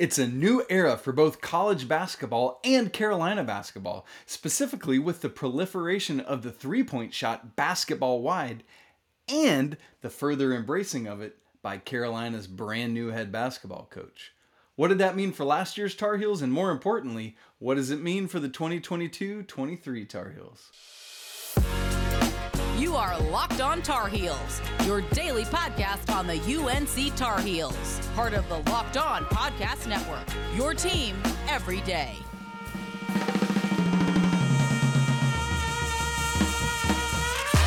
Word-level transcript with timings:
It's 0.00 0.16
a 0.16 0.26
new 0.26 0.64
era 0.70 0.96
for 0.96 1.12
both 1.12 1.42
college 1.42 1.86
basketball 1.86 2.58
and 2.64 2.90
Carolina 2.90 3.44
basketball, 3.44 4.06
specifically 4.24 4.98
with 4.98 5.20
the 5.20 5.28
proliferation 5.28 6.20
of 6.20 6.42
the 6.42 6.50
three 6.50 6.82
point 6.82 7.12
shot 7.12 7.54
basketball 7.54 8.22
wide 8.22 8.64
and 9.28 9.76
the 10.00 10.08
further 10.08 10.54
embracing 10.54 11.06
of 11.06 11.20
it 11.20 11.36
by 11.60 11.76
Carolina's 11.76 12.46
brand 12.46 12.94
new 12.94 13.08
head 13.08 13.30
basketball 13.30 13.88
coach. 13.90 14.32
What 14.74 14.88
did 14.88 14.96
that 15.00 15.16
mean 15.16 15.32
for 15.32 15.44
last 15.44 15.76
year's 15.76 15.94
Tar 15.94 16.16
Heels? 16.16 16.40
And 16.40 16.50
more 16.50 16.70
importantly, 16.70 17.36
what 17.58 17.74
does 17.74 17.90
it 17.90 18.00
mean 18.00 18.26
for 18.26 18.40
the 18.40 18.48
2022 18.48 19.42
23 19.42 20.04
Tar 20.06 20.30
Heels? 20.30 20.70
You 22.80 22.96
are 22.96 23.20
Locked 23.24 23.60
On 23.60 23.82
Tar 23.82 24.08
Heels, 24.08 24.62
your 24.86 25.02
daily 25.02 25.44
podcast 25.44 26.10
on 26.16 26.26
the 26.26 26.40
UNC 26.40 27.14
Tar 27.14 27.38
Heels, 27.38 28.00
part 28.14 28.32
of 28.32 28.48
the 28.48 28.56
Locked 28.70 28.96
On 28.96 29.22
Podcast 29.26 29.86
Network. 29.86 30.26
Your 30.56 30.72
team 30.72 31.14
every 31.46 31.82
day. 31.82 32.16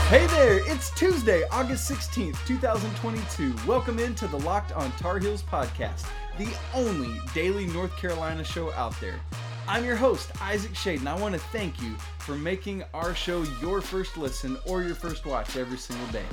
Hey 0.09 0.26
there, 0.26 0.68
it's 0.68 0.90
Tuesday, 0.95 1.43
August 1.52 1.91
16th, 1.91 2.43
2022. 2.48 3.54
Welcome 3.68 3.99
into 3.99 4.26
the 4.26 4.40
Locked 4.40 4.71
On 4.71 4.91
Tar 4.93 5.20
Heels 5.20 5.43
podcast, 5.43 6.07
the 6.40 6.52
only 6.73 7.21
daily 7.35 7.68
North 7.68 7.95
Carolina 7.98 8.43
show 8.43 8.71
out 8.71 8.99
there. 8.99 9.20
I'm 9.66 9.85
your 9.85 9.95
host, 9.95 10.30
Isaac 10.41 10.73
Schade, 10.73 10.99
and 10.99 11.08
I 11.08 11.17
want 11.17 11.34
to 11.35 11.40
thank 11.40 11.81
you 11.81 11.94
for 12.20 12.35
making 12.35 12.84
our 12.94 13.16
show 13.16 13.44
your 13.62 13.80
first 13.80 14.17
listen 14.17 14.58
or 14.67 14.84
your 14.84 14.94
first 14.94 15.26
watch 15.26 15.55
every 15.55 15.77
single 15.77 16.05
day. 16.08 16.26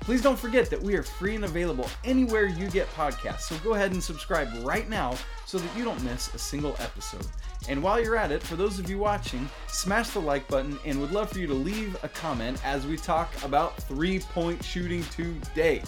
Please 0.00 0.22
don't 0.22 0.38
forget 0.38 0.70
that 0.70 0.82
we 0.82 0.96
are 0.96 1.02
free 1.02 1.34
and 1.34 1.44
available 1.44 1.88
anywhere 2.02 2.46
you 2.46 2.70
get 2.70 2.88
podcasts, 2.94 3.42
so 3.42 3.56
go 3.58 3.74
ahead 3.74 3.92
and 3.92 4.02
subscribe 4.02 4.48
right 4.64 4.88
now 4.88 5.14
so 5.44 5.58
that 5.58 5.76
you 5.76 5.84
don't 5.84 6.02
miss 6.02 6.32
a 6.34 6.38
single 6.38 6.74
episode. 6.78 7.26
And 7.68 7.82
while 7.82 8.02
you're 8.02 8.16
at 8.16 8.32
it, 8.32 8.42
for 8.42 8.56
those 8.56 8.78
of 8.78 8.88
you 8.88 8.98
watching, 8.98 9.48
smash 9.68 10.08
the 10.10 10.20
like 10.20 10.48
button 10.48 10.78
and 10.86 10.98
would 10.98 11.12
love 11.12 11.30
for 11.30 11.40
you 11.40 11.46
to 11.48 11.54
leave 11.54 11.96
a 12.02 12.08
comment 12.08 12.58
as 12.64 12.86
we 12.86 12.96
talk 12.96 13.30
about 13.44 13.76
three 13.82 14.18
point 14.18 14.64
shooting 14.64 15.04
today. 15.04 15.82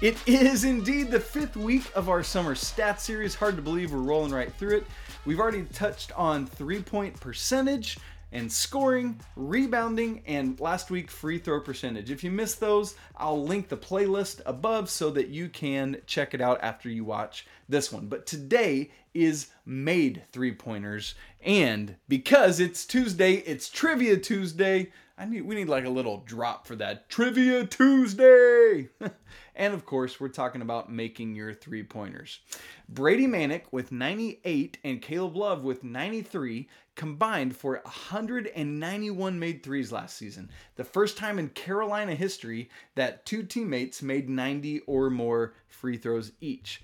It 0.00 0.16
is 0.26 0.64
indeed 0.64 1.10
the 1.10 1.20
fifth 1.20 1.56
week 1.56 1.84
of 1.94 2.08
our 2.08 2.24
summer 2.24 2.54
stats 2.54 3.00
series. 3.00 3.34
Hard 3.36 3.56
to 3.56 3.62
believe 3.62 3.92
we're 3.92 3.98
rolling 4.00 4.32
right 4.32 4.52
through 4.54 4.78
it. 4.78 4.86
We've 5.24 5.38
already 5.38 5.62
touched 5.72 6.10
on 6.18 6.46
three 6.46 6.82
point 6.82 7.20
percentage 7.20 7.98
and 8.32 8.50
scoring, 8.50 9.20
rebounding, 9.36 10.22
and 10.26 10.58
last 10.58 10.90
week 10.90 11.10
free 11.10 11.38
throw 11.38 11.60
percentage. 11.60 12.10
If 12.10 12.24
you 12.24 12.30
missed 12.30 12.58
those, 12.58 12.96
I'll 13.16 13.44
link 13.44 13.68
the 13.68 13.76
playlist 13.76 14.40
above 14.46 14.90
so 14.90 15.10
that 15.10 15.28
you 15.28 15.48
can 15.48 15.98
check 16.06 16.34
it 16.34 16.40
out 16.40 16.58
after 16.62 16.88
you 16.88 17.04
watch 17.04 17.46
this 17.68 17.92
one. 17.92 18.06
But 18.06 18.26
today 18.26 18.90
is 19.14 19.48
made 19.66 20.22
three 20.32 20.52
pointers, 20.52 21.14
and 21.44 21.94
because 22.08 22.58
it's 22.58 22.86
Tuesday, 22.86 23.34
it's 23.34 23.68
Trivia 23.68 24.16
Tuesday. 24.16 24.90
I 25.18 25.26
need 25.26 25.42
we 25.42 25.54
need 25.54 25.68
like 25.68 25.84
a 25.84 25.90
little 25.90 26.22
drop 26.26 26.66
for 26.66 26.74
that 26.76 27.08
Trivia 27.08 27.66
Tuesday. 27.66 28.88
and 29.54 29.74
of 29.74 29.84
course, 29.84 30.18
we're 30.18 30.28
talking 30.28 30.62
about 30.62 30.90
making 30.90 31.34
your 31.34 31.52
three 31.52 31.82
pointers. 31.82 32.40
Brady 32.88 33.26
Manek 33.26 33.64
with 33.70 33.92
98 33.92 34.78
and 34.82 35.02
Caleb 35.02 35.36
Love 35.36 35.64
with 35.64 35.84
93 35.84 36.68
combined 36.94 37.56
for 37.56 37.80
191 37.84 39.38
made 39.38 39.62
threes 39.62 39.92
last 39.92 40.16
season. 40.16 40.50
The 40.76 40.84
first 40.84 41.16
time 41.16 41.38
in 41.38 41.50
Carolina 41.50 42.14
history 42.14 42.70
that 42.94 43.26
two 43.26 43.42
teammates 43.42 44.02
made 44.02 44.28
90 44.28 44.80
or 44.80 45.10
more 45.10 45.54
free 45.68 45.96
throws 45.96 46.32
each. 46.40 46.82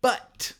But 0.00 0.54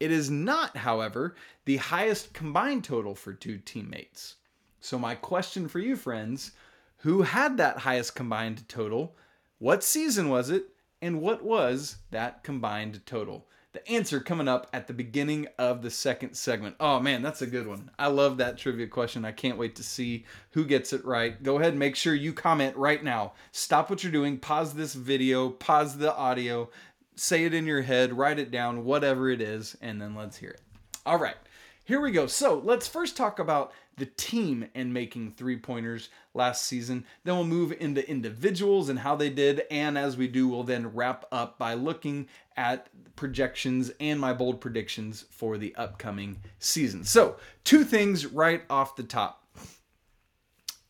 it 0.00 0.10
is 0.10 0.30
not, 0.30 0.76
however, 0.76 1.34
the 1.64 1.76
highest 1.76 2.32
combined 2.32 2.84
total 2.84 3.14
for 3.14 3.32
two 3.32 3.58
teammates. 3.58 4.36
So, 4.80 4.98
my 4.98 5.14
question 5.14 5.68
for 5.68 5.80
you, 5.80 5.96
friends 5.96 6.52
who 6.98 7.22
had 7.22 7.56
that 7.56 7.78
highest 7.78 8.14
combined 8.14 8.68
total? 8.68 9.16
What 9.60 9.82
season 9.82 10.28
was 10.28 10.50
it? 10.50 10.66
And 11.02 11.20
what 11.20 11.42
was 11.42 11.96
that 12.12 12.44
combined 12.44 13.04
total? 13.06 13.48
The 13.72 13.86
answer 13.90 14.20
coming 14.20 14.46
up 14.46 14.68
at 14.72 14.86
the 14.86 14.92
beginning 14.92 15.48
of 15.58 15.82
the 15.82 15.90
second 15.90 16.34
segment. 16.34 16.76
Oh 16.78 17.00
man, 17.00 17.22
that's 17.22 17.42
a 17.42 17.46
good 17.46 17.66
one. 17.66 17.90
I 17.98 18.06
love 18.06 18.36
that 18.36 18.56
trivia 18.56 18.86
question. 18.86 19.24
I 19.24 19.32
can't 19.32 19.58
wait 19.58 19.74
to 19.76 19.82
see 19.82 20.26
who 20.52 20.64
gets 20.64 20.92
it 20.92 21.04
right. 21.04 21.42
Go 21.42 21.58
ahead 21.58 21.70
and 21.70 21.78
make 21.78 21.96
sure 21.96 22.14
you 22.14 22.32
comment 22.32 22.76
right 22.76 23.02
now. 23.02 23.32
Stop 23.50 23.90
what 23.90 24.04
you're 24.04 24.12
doing, 24.12 24.38
pause 24.38 24.74
this 24.74 24.94
video, 24.94 25.50
pause 25.50 25.98
the 25.98 26.14
audio, 26.14 26.70
say 27.16 27.44
it 27.44 27.52
in 27.52 27.66
your 27.66 27.82
head, 27.82 28.16
write 28.16 28.38
it 28.38 28.52
down, 28.52 28.84
whatever 28.84 29.28
it 29.28 29.40
is, 29.40 29.76
and 29.82 30.00
then 30.00 30.14
let's 30.14 30.36
hear 30.36 30.50
it. 30.50 30.62
All 31.04 31.18
right, 31.18 31.36
here 31.84 32.00
we 32.00 32.12
go. 32.12 32.28
So 32.28 32.62
let's 32.64 32.86
first 32.86 33.16
talk 33.16 33.40
about 33.40 33.72
the 33.98 34.06
team 34.06 34.68
and 34.74 34.92
making 34.92 35.32
three 35.32 35.56
pointers 35.56 36.08
last 36.34 36.64
season. 36.64 37.04
Then 37.24 37.34
we'll 37.34 37.44
move 37.44 37.72
into 37.78 38.08
individuals 38.08 38.88
and 38.88 38.98
how 38.98 39.16
they 39.16 39.30
did. 39.30 39.62
And 39.70 39.98
as 39.98 40.16
we 40.16 40.28
do, 40.28 40.48
we'll 40.48 40.64
then 40.64 40.94
wrap 40.94 41.24
up 41.32 41.58
by 41.58 41.74
looking 41.74 42.28
at 42.56 42.88
projections 43.16 43.90
and 44.00 44.20
my 44.20 44.32
bold 44.32 44.60
predictions 44.60 45.24
for 45.30 45.58
the 45.58 45.74
upcoming 45.76 46.40
season. 46.58 47.04
So, 47.04 47.36
two 47.64 47.84
things 47.84 48.26
right 48.26 48.62
off 48.70 48.96
the 48.96 49.02
top. 49.02 49.44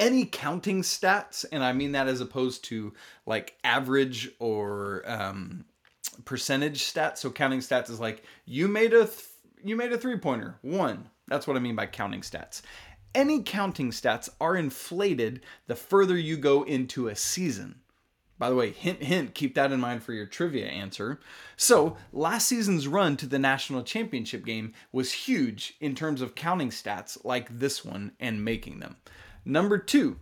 Any 0.01 0.27
counting 0.27 0.83
stats, 0.83 1.45
and 1.51 1.65
I 1.65 1.73
mean 1.73 1.93
that 1.93 2.07
as 2.07 2.21
opposed 2.21 2.65
to 2.67 2.95
like 3.27 3.57
average 3.65 4.31
or 4.39 5.03
um, 5.07 5.65
percentage 6.25 6.85
stats. 6.85 7.19
So 7.19 7.31
counting 7.31 7.61
stats 7.61 7.91
is 7.91 8.01
like 8.01 8.23
you 8.45 8.69
made 8.69 8.93
a 8.93 9.07
th- 9.07 9.25
you 9.65 9.77
made 9.77 9.93
a 9.93 9.99
three 9.99 10.17
pointer 10.17 10.57
one. 10.63 11.09
That's 11.27 11.47
what 11.47 11.57
I 11.57 11.61
mean 11.61 11.77
by 11.77 11.87
counting 11.87 12.21
stats 12.21 12.63
any 13.15 13.43
counting 13.43 13.91
stats 13.91 14.29
are 14.41 14.57
inflated 14.57 15.41
the 15.67 15.75
further 15.75 16.17
you 16.17 16.37
go 16.37 16.63
into 16.63 17.09
a 17.09 17.17
season. 17.17 17.81
By 18.39 18.51
the 18.51 18.55
way, 18.55 18.71
hint, 18.71 19.03
hint, 19.03 19.35
keep 19.35 19.57
that 19.57 19.73
in 19.73 19.81
mind 19.81 20.05
for 20.05 20.13
your 20.13 20.27
trivia 20.27 20.67
answer. 20.67 21.19
So, 21.57 21.97
last 22.13 22.47
season's 22.47 22.87
run 22.87 23.17
to 23.17 23.27
the 23.27 23.39
national 23.39 23.83
championship 23.83 24.45
game 24.45 24.75
was 24.93 25.11
huge 25.11 25.75
in 25.81 25.97
terms 25.97 26.23
of 26.23 26.37
counting 26.37 26.71
stats 26.71 27.25
like 27.25 27.59
this 27.59 27.85
one 27.85 28.13
and 28.21 28.45
making 28.45 28.79
them. 28.79 28.97
Number 29.45 29.77
two, 29.77 30.19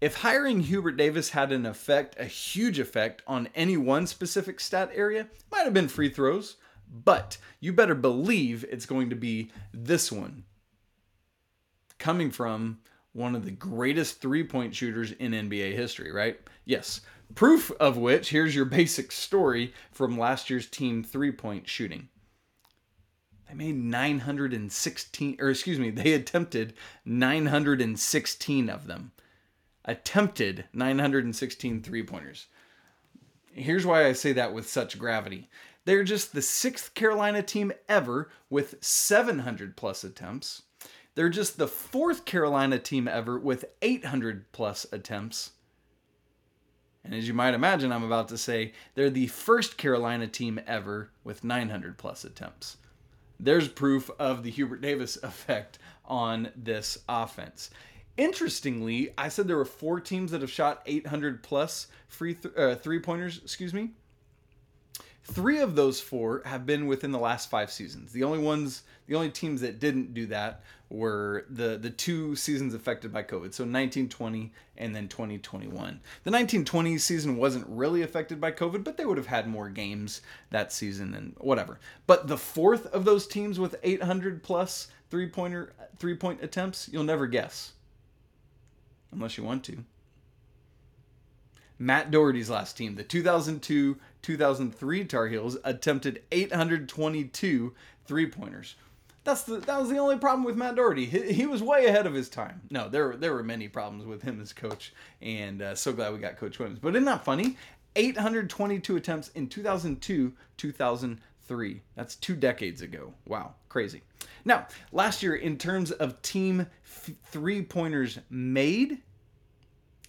if 0.00 0.16
hiring 0.16 0.60
Hubert 0.60 0.98
Davis 0.98 1.30
had 1.30 1.50
an 1.50 1.64
effect, 1.64 2.16
a 2.18 2.26
huge 2.26 2.78
effect 2.78 3.22
on 3.26 3.48
any 3.54 3.78
one 3.78 4.06
specific 4.06 4.60
stat 4.60 4.90
area, 4.94 5.26
might 5.50 5.64
have 5.64 5.74
been 5.74 5.88
free 5.88 6.10
throws, 6.10 6.56
but 7.04 7.38
you 7.60 7.72
better 7.72 7.94
believe 7.94 8.64
it's 8.70 8.86
going 8.86 9.08
to 9.08 9.16
be 9.16 9.50
this 9.72 10.12
one 10.12 10.44
coming 11.98 12.30
from 12.30 12.78
one 13.12 13.34
of 13.34 13.44
the 13.44 13.50
greatest 13.50 14.20
three 14.20 14.44
point 14.44 14.74
shooters 14.74 15.12
in 15.12 15.32
NBA 15.32 15.74
history, 15.74 16.12
right? 16.12 16.38
Yes. 16.64 17.00
Proof 17.34 17.70
of 17.72 17.96
which, 17.96 18.30
here's 18.30 18.54
your 18.54 18.64
basic 18.80 19.12
story 19.12 19.74
from 19.92 20.18
last 20.18 20.48
year's 20.48 20.66
team 20.66 21.02
three 21.02 21.32
point 21.32 21.68
shooting. 21.68 22.08
They 23.48 23.54
made 23.54 23.76
916, 23.76 25.36
or 25.40 25.50
excuse 25.50 25.78
me, 25.78 25.90
they 25.90 26.12
attempted 26.12 26.74
916 27.04 28.68
of 28.68 28.86
them. 28.86 29.12
Attempted 29.84 30.66
916 30.74 31.82
three 31.82 32.02
pointers. 32.02 32.46
Here's 33.52 33.86
why 33.86 34.06
I 34.06 34.12
say 34.12 34.32
that 34.34 34.52
with 34.52 34.68
such 34.68 34.98
gravity. 34.98 35.48
They're 35.86 36.04
just 36.04 36.34
the 36.34 36.42
sixth 36.42 36.92
Carolina 36.92 37.42
team 37.42 37.72
ever 37.88 38.30
with 38.50 38.76
700 38.84 39.76
plus 39.76 40.04
attempts 40.04 40.64
they're 41.18 41.28
just 41.28 41.58
the 41.58 41.66
fourth 41.66 42.24
Carolina 42.24 42.78
team 42.78 43.08
ever 43.08 43.36
with 43.36 43.64
800 43.82 44.52
plus 44.52 44.86
attempts. 44.92 45.50
And 47.02 47.12
as 47.12 47.26
you 47.26 47.34
might 47.34 47.54
imagine, 47.54 47.90
I'm 47.90 48.04
about 48.04 48.28
to 48.28 48.38
say 48.38 48.72
they're 48.94 49.10
the 49.10 49.26
first 49.26 49.76
Carolina 49.76 50.28
team 50.28 50.60
ever 50.64 51.10
with 51.24 51.42
900 51.42 51.98
plus 51.98 52.22
attempts. 52.22 52.76
There's 53.40 53.66
proof 53.66 54.08
of 54.20 54.44
the 54.44 54.50
Hubert 54.52 54.80
Davis 54.80 55.16
effect 55.24 55.80
on 56.04 56.52
this 56.54 56.98
offense. 57.08 57.70
Interestingly, 58.16 59.12
I 59.18 59.28
said 59.28 59.48
there 59.48 59.56
were 59.56 59.64
four 59.64 59.98
teams 59.98 60.30
that 60.30 60.42
have 60.42 60.52
shot 60.52 60.82
800 60.86 61.42
plus 61.42 61.88
free 62.06 62.34
th- 62.34 62.54
uh, 62.56 62.76
three 62.76 63.00
pointers. 63.00 63.40
Excuse 63.42 63.74
me. 63.74 63.90
Three 65.30 65.58
of 65.58 65.74
those 65.74 66.00
four 66.00 66.40
have 66.46 66.64
been 66.64 66.86
within 66.86 67.12
the 67.12 67.18
last 67.18 67.50
five 67.50 67.70
seasons. 67.70 68.12
The 68.12 68.24
only 68.24 68.38
ones, 68.38 68.82
the 69.06 69.14
only 69.14 69.28
teams 69.28 69.60
that 69.60 69.78
didn't 69.78 70.14
do 70.14 70.24
that 70.26 70.62
were 70.88 71.44
the 71.50 71.76
the 71.76 71.90
two 71.90 72.34
seasons 72.34 72.72
affected 72.72 73.12
by 73.12 73.22
COVID. 73.22 73.52
So 73.52 73.64
1920 73.64 74.50
and 74.78 74.96
then 74.96 75.06
2021. 75.06 75.70
The 75.70 76.30
1920 76.30 76.96
season 76.96 77.36
wasn't 77.36 77.66
really 77.68 78.00
affected 78.00 78.40
by 78.40 78.52
COVID, 78.52 78.82
but 78.84 78.96
they 78.96 79.04
would 79.04 79.18
have 79.18 79.26
had 79.26 79.46
more 79.46 79.68
games 79.68 80.22
that 80.48 80.72
season 80.72 81.12
and 81.12 81.34
whatever. 81.36 81.78
But 82.06 82.26
the 82.26 82.38
fourth 82.38 82.86
of 82.86 83.04
those 83.04 83.26
teams 83.26 83.60
with 83.60 83.76
800 83.82 84.42
plus 84.42 84.88
three 85.10 85.28
pointer 85.28 85.74
three 85.98 86.16
point 86.16 86.42
attempts, 86.42 86.88
you'll 86.90 87.04
never 87.04 87.26
guess, 87.26 87.72
unless 89.12 89.36
you 89.36 89.44
want 89.44 89.62
to. 89.64 89.84
Matt 91.78 92.10
Doherty's 92.10 92.50
last 92.50 92.76
team, 92.76 92.96
the 92.96 93.04
2002 93.04 93.96
2003 94.22 95.04
Tar 95.04 95.28
Heels, 95.28 95.56
attempted 95.64 96.22
822 96.32 97.74
three 98.04 98.26
pointers. 98.26 98.74
That's 99.24 99.42
the 99.42 99.58
that 99.58 99.78
was 99.78 99.90
the 99.90 99.98
only 99.98 100.16
problem 100.16 100.44
with 100.44 100.56
Matt 100.56 100.76
Doherty. 100.76 101.04
He, 101.04 101.32
he, 101.32 101.46
was 101.46 101.62
way 101.62 101.86
ahead 101.86 102.06
of 102.06 102.14
his 102.14 102.30
time. 102.30 102.62
No, 102.70 102.88
there 102.88 103.14
there 103.14 103.34
were 103.34 103.42
many 103.42 103.68
problems 103.68 104.06
with 104.06 104.22
him 104.22 104.40
as 104.40 104.54
coach, 104.54 104.94
and 105.20 105.60
uh, 105.60 105.74
so 105.74 105.92
glad 105.92 106.14
we 106.14 106.18
got 106.18 106.38
Coach 106.38 106.58
Williams. 106.58 106.78
But 106.78 106.96
isn't 106.96 107.04
that 107.04 107.24
funny? 107.24 107.58
822 107.96 108.96
attempts 108.96 109.28
in 109.30 109.48
2002, 109.48 110.32
2003. 110.56 111.82
That's 111.94 112.16
two 112.16 112.36
decades 112.36 112.80
ago. 112.80 113.12
Wow, 113.26 113.54
crazy. 113.68 114.02
Now, 114.44 114.66
last 114.92 115.22
year, 115.22 115.34
in 115.34 115.58
terms 115.58 115.90
of 115.90 116.22
team 116.22 116.66
f- 116.84 117.10
three 117.24 117.62
pointers 117.62 118.18
made, 118.30 119.02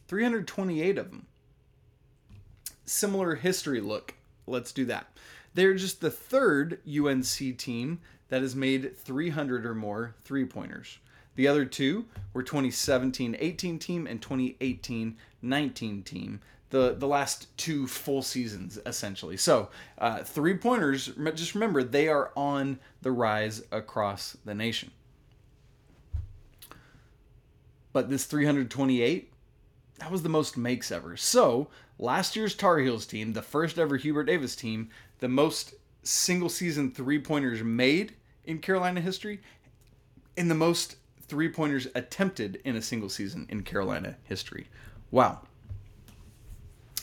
328 0.07 0.97
of 0.97 1.09
them. 1.09 1.25
Similar 2.89 3.35
history 3.35 3.81
look. 3.81 4.15
Let's 4.47 4.71
do 4.71 4.83
that. 4.85 5.15
They're 5.53 5.75
just 5.75 6.01
the 6.01 6.09
third 6.09 6.79
UNC 6.89 7.55
team 7.55 7.99
that 8.29 8.41
has 8.41 8.55
made 8.55 8.97
300 8.97 9.63
or 9.63 9.75
more 9.75 10.15
three 10.23 10.43
pointers. 10.43 10.97
The 11.35 11.47
other 11.47 11.65
two 11.65 12.05
were 12.33 12.41
2017 12.41 13.37
18 13.39 13.77
team 13.77 14.07
and 14.07 14.19
2018 14.19 15.17
19 15.39 16.01
team. 16.01 16.41
The, 16.71 16.95
the 16.97 17.07
last 17.07 17.55
two 17.57 17.85
full 17.85 18.23
seasons, 18.23 18.79
essentially. 18.87 19.37
So, 19.37 19.69
uh, 19.99 20.23
three 20.23 20.55
pointers, 20.55 21.11
just 21.35 21.53
remember, 21.53 21.83
they 21.83 22.07
are 22.07 22.31
on 22.35 22.79
the 23.03 23.11
rise 23.11 23.61
across 23.71 24.35
the 24.45 24.55
nation. 24.55 24.89
But 27.93 28.09
this 28.09 28.25
328, 28.25 29.31
that 29.99 30.11
was 30.11 30.23
the 30.23 30.29
most 30.29 30.57
makes 30.57 30.91
ever. 30.91 31.15
So, 31.17 31.69
last 31.99 32.35
year's 32.35 32.55
Tar 32.55 32.79
Heels 32.79 33.05
team, 33.05 33.33
the 33.33 33.41
first 33.41 33.77
ever 33.77 33.97
Hubert 33.97 34.23
Davis 34.23 34.55
team, 34.55 34.89
the 35.19 35.27
most 35.27 35.75
single 36.01 36.49
season 36.49 36.91
three 36.91 37.19
pointers 37.19 37.61
made 37.61 38.15
in 38.45 38.59
Carolina 38.59 39.01
history, 39.01 39.41
and 40.37 40.49
the 40.49 40.55
most 40.55 40.95
three 41.27 41.49
pointers 41.49 41.87
attempted 41.93 42.59
in 42.63 42.75
a 42.75 42.81
single 42.81 43.09
season 43.09 43.45
in 43.49 43.61
Carolina 43.61 44.15
history. 44.23 44.67
Wow. 45.11 45.41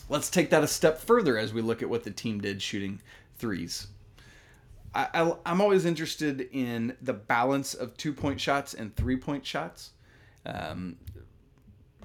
Let's 0.08 0.31
take 0.31 0.50
that 0.50 0.64
a 0.64 0.69
step 0.69 0.99
further 0.99 1.37
as 1.37 1.52
we 1.52 1.62
look 1.62 1.82
at 1.82 1.88
what 1.88 2.04
the 2.04 2.10
team 2.10 2.40
did 2.40 2.62
shooting 2.62 3.00
threes. 3.38 3.88
I, 4.94 5.34
am 5.44 5.60
always 5.60 5.84
interested 5.84 6.49
in 6.52 6.96
the 7.02 7.12
balance 7.12 7.75
of 7.75 7.96
two 7.99 8.14
point 8.14 8.40
shots 8.40 8.72
and 8.72 8.96
three 8.96 9.16
point 9.16 9.44
shots. 9.44 9.90
Um, 10.46 10.96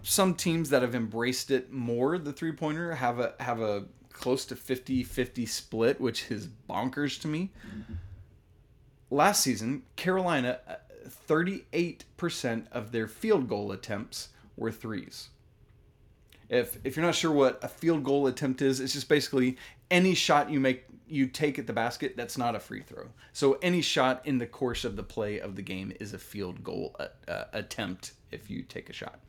some 0.03 0.35
teams 0.35 0.69
that 0.69 0.81
have 0.81 0.95
embraced 0.95 1.51
it 1.51 1.71
more, 1.71 2.17
the 2.17 2.33
three 2.33 2.51
pointer, 2.51 2.95
have 2.95 3.19
a 3.19 3.33
have 3.39 3.61
a 3.61 3.85
close 4.11 4.45
to 4.45 4.55
50 4.55 5.03
50 5.03 5.45
split, 5.45 5.99
which 5.99 6.29
is 6.31 6.47
bonkers 6.69 7.19
to 7.21 7.27
me. 7.27 7.51
Last 9.09 9.41
season, 9.41 9.83
Carolina 9.95 10.59
uh, 10.67 10.75
38% 11.27 12.65
of 12.71 12.91
their 12.91 13.07
field 13.07 13.49
goal 13.49 13.71
attempts 13.71 14.29
were 14.55 14.71
threes. 14.71 15.29
If 16.49 16.77
if 16.83 16.95
you're 16.95 17.05
not 17.05 17.15
sure 17.15 17.31
what 17.31 17.59
a 17.63 17.67
field 17.67 18.03
goal 18.03 18.27
attempt 18.27 18.61
is, 18.61 18.79
it's 18.79 18.93
just 18.93 19.09
basically 19.09 19.57
any 19.89 20.13
shot 20.13 20.49
you 20.49 20.59
make 20.59 20.85
you 21.11 21.27
take 21.27 21.59
at 21.59 21.67
the 21.67 21.73
basket 21.73 22.15
that's 22.15 22.37
not 22.37 22.55
a 22.55 22.59
free 22.59 22.81
throw. 22.81 23.09
So 23.33 23.59
any 23.61 23.81
shot 23.81 24.21
in 24.25 24.37
the 24.37 24.47
course 24.47 24.85
of 24.85 24.95
the 24.95 25.03
play 25.03 25.39
of 25.39 25.55
the 25.55 25.61
game 25.61 25.91
is 25.99 26.13
a 26.13 26.17
field 26.17 26.63
goal 26.63 26.95
uh, 27.27 27.43
attempt 27.51 28.13
if 28.31 28.49
you 28.49 28.61
take 28.61 28.89
a 28.89 28.93
shot. 28.93 29.19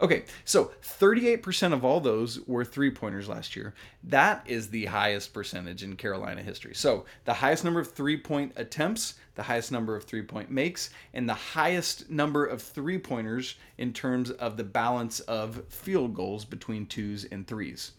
Okay, 0.00 0.24
so 0.44 0.72
38% 0.82 1.72
of 1.72 1.84
all 1.84 2.00
those 2.00 2.40
were 2.46 2.64
three 2.64 2.90
pointers 2.90 3.28
last 3.28 3.56
year. 3.56 3.74
That 4.04 4.44
is 4.46 4.68
the 4.68 4.86
highest 4.86 5.32
percentage 5.32 5.82
in 5.82 5.96
Carolina 5.96 6.42
history. 6.42 6.74
So 6.74 7.04
the 7.24 7.34
highest 7.34 7.64
number 7.64 7.80
of 7.80 7.90
three 7.90 8.16
point 8.16 8.52
attempts, 8.56 9.14
the 9.34 9.42
highest 9.42 9.72
number 9.72 9.96
of 9.96 10.04
three 10.04 10.22
point 10.22 10.50
makes, 10.50 10.90
and 11.12 11.28
the 11.28 11.34
highest 11.34 12.08
number 12.08 12.44
of 12.46 12.62
three 12.62 12.98
pointers 12.98 13.56
in 13.78 13.92
terms 13.92 14.30
of 14.30 14.56
the 14.56 14.64
balance 14.64 15.20
of 15.20 15.64
field 15.68 16.14
goals 16.14 16.44
between 16.44 16.86
twos 16.86 17.24
and 17.24 17.46
threes. 17.46 17.92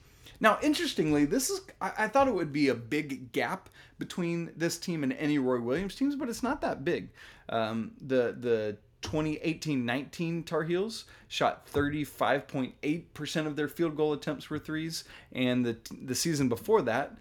Now, 0.44 0.60
interestingly, 0.62 1.24
this 1.24 1.50
is 1.50 1.62
I, 1.80 1.94
I, 2.00 2.08
thought 2.10 2.28
it 2.28 2.34
would 2.34 2.52
be 2.52 2.68
a 2.68 2.76
big 2.76 3.32
gap 3.32 3.70
between 3.98 4.52
this 4.58 4.78
team 4.78 5.02
and 5.02 5.14
any 5.14 5.40
Roy 5.40 5.62
Williams 5.62 5.96
teams, 5.96 6.18
but 6.18 6.28
it's 6.28 6.44
not 6.44 6.60
that 6.60 6.84
big. 6.84 7.12
Um, 7.48 7.94
the 8.02 8.36
the 8.38 8.78
2018-19 9.04 10.46
Tar 10.46 10.64
Heels 10.64 11.06
shot 11.30 11.66
35.8% 11.72 13.48
of 13.48 13.56
their 13.56 13.70
field 13.70 13.96
goal 13.96 14.12
attempts 14.12 14.50
were 14.50 14.60
threes, 14.60 15.06
and 15.32 15.66
the 15.66 15.78
the 16.02 16.14
season 16.14 16.50
before 16.50 16.82
that, 16.82 17.16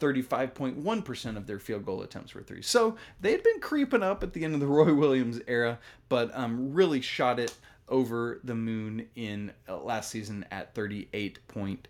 35.1% 0.00 1.36
of 1.36 1.48
their 1.48 1.58
field 1.58 1.84
goal 1.84 2.02
attempts 2.02 2.36
were 2.36 2.42
threes. 2.44 2.68
So 2.68 2.94
they 3.20 3.32
had 3.32 3.42
been 3.42 3.58
creeping 3.58 4.04
up 4.04 4.22
at 4.22 4.32
the 4.32 4.44
end 4.44 4.54
of 4.54 4.60
the 4.60 4.66
Roy 4.78 4.94
Williams 4.94 5.40
era, 5.48 5.80
but 6.08 6.30
um, 6.38 6.72
really 6.72 7.00
shot 7.00 7.40
it 7.40 7.52
over 7.88 8.38
the 8.44 8.54
moon 8.54 9.08
in 9.16 9.52
uh, 9.68 9.76
last 9.78 10.10
season 10.12 10.46
at 10.52 10.72
38 10.76 11.44
point, 11.48 11.88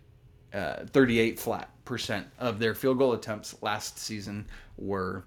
uh, 0.52 0.84
38 0.86 1.38
flat 1.38 1.70
percent 1.84 2.26
of 2.38 2.58
their 2.58 2.74
field 2.74 2.98
goal 2.98 3.12
attempts 3.12 3.54
last 3.62 3.98
season 3.98 4.46
were 4.76 5.24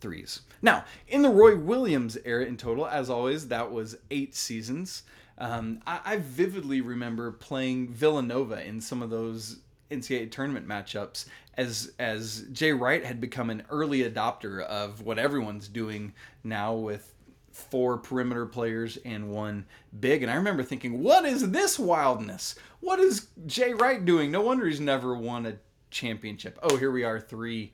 threes. 0.00 0.40
Now, 0.62 0.84
in 1.08 1.22
the 1.22 1.30
Roy 1.30 1.56
Williams 1.56 2.16
era 2.24 2.44
in 2.44 2.56
total, 2.56 2.86
as 2.86 3.10
always, 3.10 3.48
that 3.48 3.70
was 3.70 3.96
eight 4.10 4.34
seasons. 4.34 5.02
Um, 5.38 5.80
I, 5.86 6.00
I, 6.04 6.16
vividly 6.16 6.80
remember 6.80 7.30
playing 7.30 7.88
Villanova 7.88 8.66
in 8.66 8.80
some 8.80 9.02
of 9.02 9.10
those 9.10 9.58
NCAA 9.90 10.30
tournament 10.30 10.66
matchups 10.66 11.26
as 11.58 11.92
as 11.98 12.46
Jay 12.52 12.72
Wright 12.72 13.04
had 13.04 13.20
become 13.20 13.50
an 13.50 13.62
early 13.70 14.02
adopter 14.08 14.62
of 14.62 15.02
what 15.02 15.18
everyone's 15.18 15.68
doing 15.68 16.14
now 16.42 16.74
with 16.74 17.12
four 17.56 17.96
perimeter 17.96 18.44
players 18.44 18.98
and 19.04 19.30
one 19.30 19.64
big. 19.98 20.22
And 20.22 20.30
I 20.30 20.36
remember 20.36 20.62
thinking, 20.62 21.02
what 21.02 21.24
is 21.24 21.50
this 21.50 21.78
wildness? 21.78 22.54
What 22.80 23.00
is 23.00 23.28
Jay 23.46 23.72
Wright 23.72 24.04
doing? 24.04 24.30
No 24.30 24.42
wonder 24.42 24.66
he's 24.66 24.78
never 24.78 25.16
won 25.16 25.46
a 25.46 25.56
championship. 25.90 26.58
Oh, 26.62 26.76
here 26.76 26.90
we 26.90 27.02
are, 27.02 27.18
three 27.18 27.72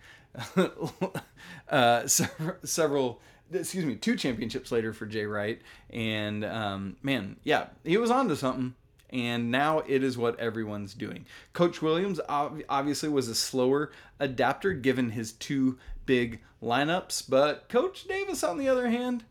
uh, 1.68 2.06
several, 2.06 3.20
excuse 3.52 3.84
me, 3.84 3.96
two 3.96 4.16
championships 4.16 4.70
later 4.70 4.92
for 4.92 5.04
Jay 5.04 5.26
Wright. 5.26 5.60
And 5.90 6.44
um, 6.44 6.96
man, 7.02 7.36
yeah, 7.42 7.66
he 7.84 7.96
was 7.96 8.10
on 8.10 8.28
to 8.28 8.36
something. 8.36 8.74
And 9.10 9.50
now 9.50 9.80
it 9.80 10.02
is 10.02 10.16
what 10.16 10.38
everyone's 10.40 10.94
doing. 10.94 11.26
Coach 11.52 11.82
Williams 11.82 12.18
obviously 12.28 13.10
was 13.10 13.28
a 13.28 13.34
slower 13.34 13.92
adapter 14.18 14.72
given 14.72 15.10
his 15.10 15.32
two 15.32 15.78
big 16.06 16.40
lineups, 16.62 17.28
but 17.28 17.68
Coach 17.68 18.04
Davis, 18.04 18.42
on 18.42 18.56
the 18.56 18.68
other 18.68 18.88
hand, 18.88 19.24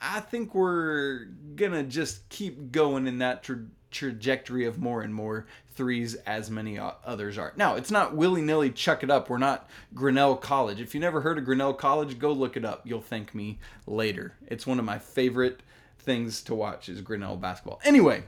I 0.00 0.20
think 0.20 0.54
we're 0.54 1.26
gonna 1.56 1.82
just 1.82 2.28
keep 2.28 2.70
going 2.72 3.06
in 3.06 3.18
that 3.18 3.42
tra- 3.42 3.66
trajectory 3.90 4.64
of 4.64 4.78
more 4.78 5.02
and 5.02 5.14
more 5.14 5.46
threes 5.74 6.14
as 6.26 6.50
many 6.50 6.78
others 6.78 7.38
are. 7.38 7.52
Now, 7.56 7.74
it's 7.76 7.90
not 7.90 8.14
willy 8.14 8.42
nilly 8.42 8.70
chuck 8.70 9.02
it 9.02 9.10
up. 9.10 9.30
We're 9.30 9.38
not 9.38 9.68
Grinnell 9.94 10.36
College. 10.36 10.80
If 10.80 10.94
you 10.94 11.00
never 11.00 11.20
heard 11.20 11.38
of 11.38 11.44
Grinnell 11.44 11.74
College, 11.74 12.18
go 12.18 12.32
look 12.32 12.56
it 12.56 12.64
up. 12.64 12.82
You'll 12.84 13.00
thank 13.00 13.34
me 13.34 13.58
later. 13.86 14.34
It's 14.46 14.66
one 14.66 14.78
of 14.78 14.84
my 14.84 14.98
favorite 14.98 15.60
things 15.98 16.42
to 16.42 16.54
watch 16.54 16.88
is 16.88 17.00
Grinnell 17.00 17.36
basketball. 17.36 17.80
Anyway, 17.84 18.24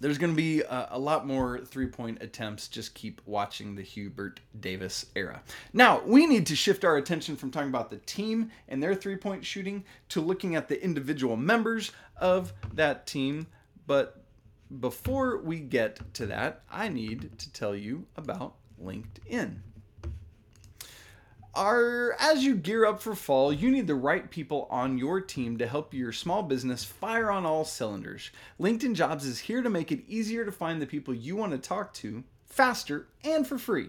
there's 0.00 0.18
going 0.18 0.32
to 0.32 0.36
be 0.36 0.60
a, 0.62 0.88
a, 0.92 0.98
lot 0.98 1.26
more 1.26 1.60
three 1.60 1.86
point 1.86 2.22
attempts. 2.22 2.68
Just 2.68 2.94
keep 2.94 3.20
watching 3.24 3.74
the 3.74 3.82
Hubert 3.82 4.40
Davis 4.58 5.06
era. 5.14 5.42
Now, 5.72 6.02
we 6.04 6.26
need 6.26 6.46
to 6.46 6.56
shift 6.56 6.84
our 6.84 6.96
attention 6.96 7.36
from 7.36 7.50
talking 7.50 7.68
about 7.68 7.90
the 7.90 7.98
team 7.98 8.50
and 8.68 8.82
their 8.82 8.94
three 8.94 9.16
point 9.16 9.44
shooting 9.44 9.84
to 10.10 10.20
looking 10.20 10.54
at 10.54 10.68
the 10.68 10.82
individual 10.82 11.36
members 11.36 11.92
of 12.16 12.52
that 12.74 13.06
team. 13.06 13.46
But 13.86 14.22
before 14.80 15.38
we 15.38 15.60
get 15.60 16.14
to 16.14 16.26
that, 16.26 16.62
I 16.70 16.88
need 16.88 17.38
to 17.38 17.52
tell 17.52 17.74
you 17.74 18.06
about 18.16 18.56
LinkedIn. 18.82 19.56
Are, 21.56 22.14
as 22.20 22.44
you 22.44 22.54
gear 22.54 22.84
up 22.84 23.00
for 23.00 23.14
fall, 23.14 23.50
you 23.50 23.70
need 23.70 23.86
the 23.86 23.94
right 23.94 24.30
people 24.30 24.68
on 24.70 24.98
your 24.98 25.22
team 25.22 25.56
to 25.56 25.66
help 25.66 25.94
your 25.94 26.12
small 26.12 26.42
business 26.42 26.84
fire 26.84 27.30
on 27.30 27.46
all 27.46 27.64
cylinders. 27.64 28.30
LinkedIn 28.60 28.94
Jobs 28.94 29.24
is 29.24 29.38
here 29.38 29.62
to 29.62 29.70
make 29.70 29.90
it 29.90 30.04
easier 30.06 30.44
to 30.44 30.52
find 30.52 30.82
the 30.82 30.86
people 30.86 31.14
you 31.14 31.34
want 31.34 31.52
to 31.52 31.58
talk 31.58 31.94
to 31.94 32.24
faster 32.44 33.08
and 33.24 33.46
for 33.46 33.56
free. 33.56 33.88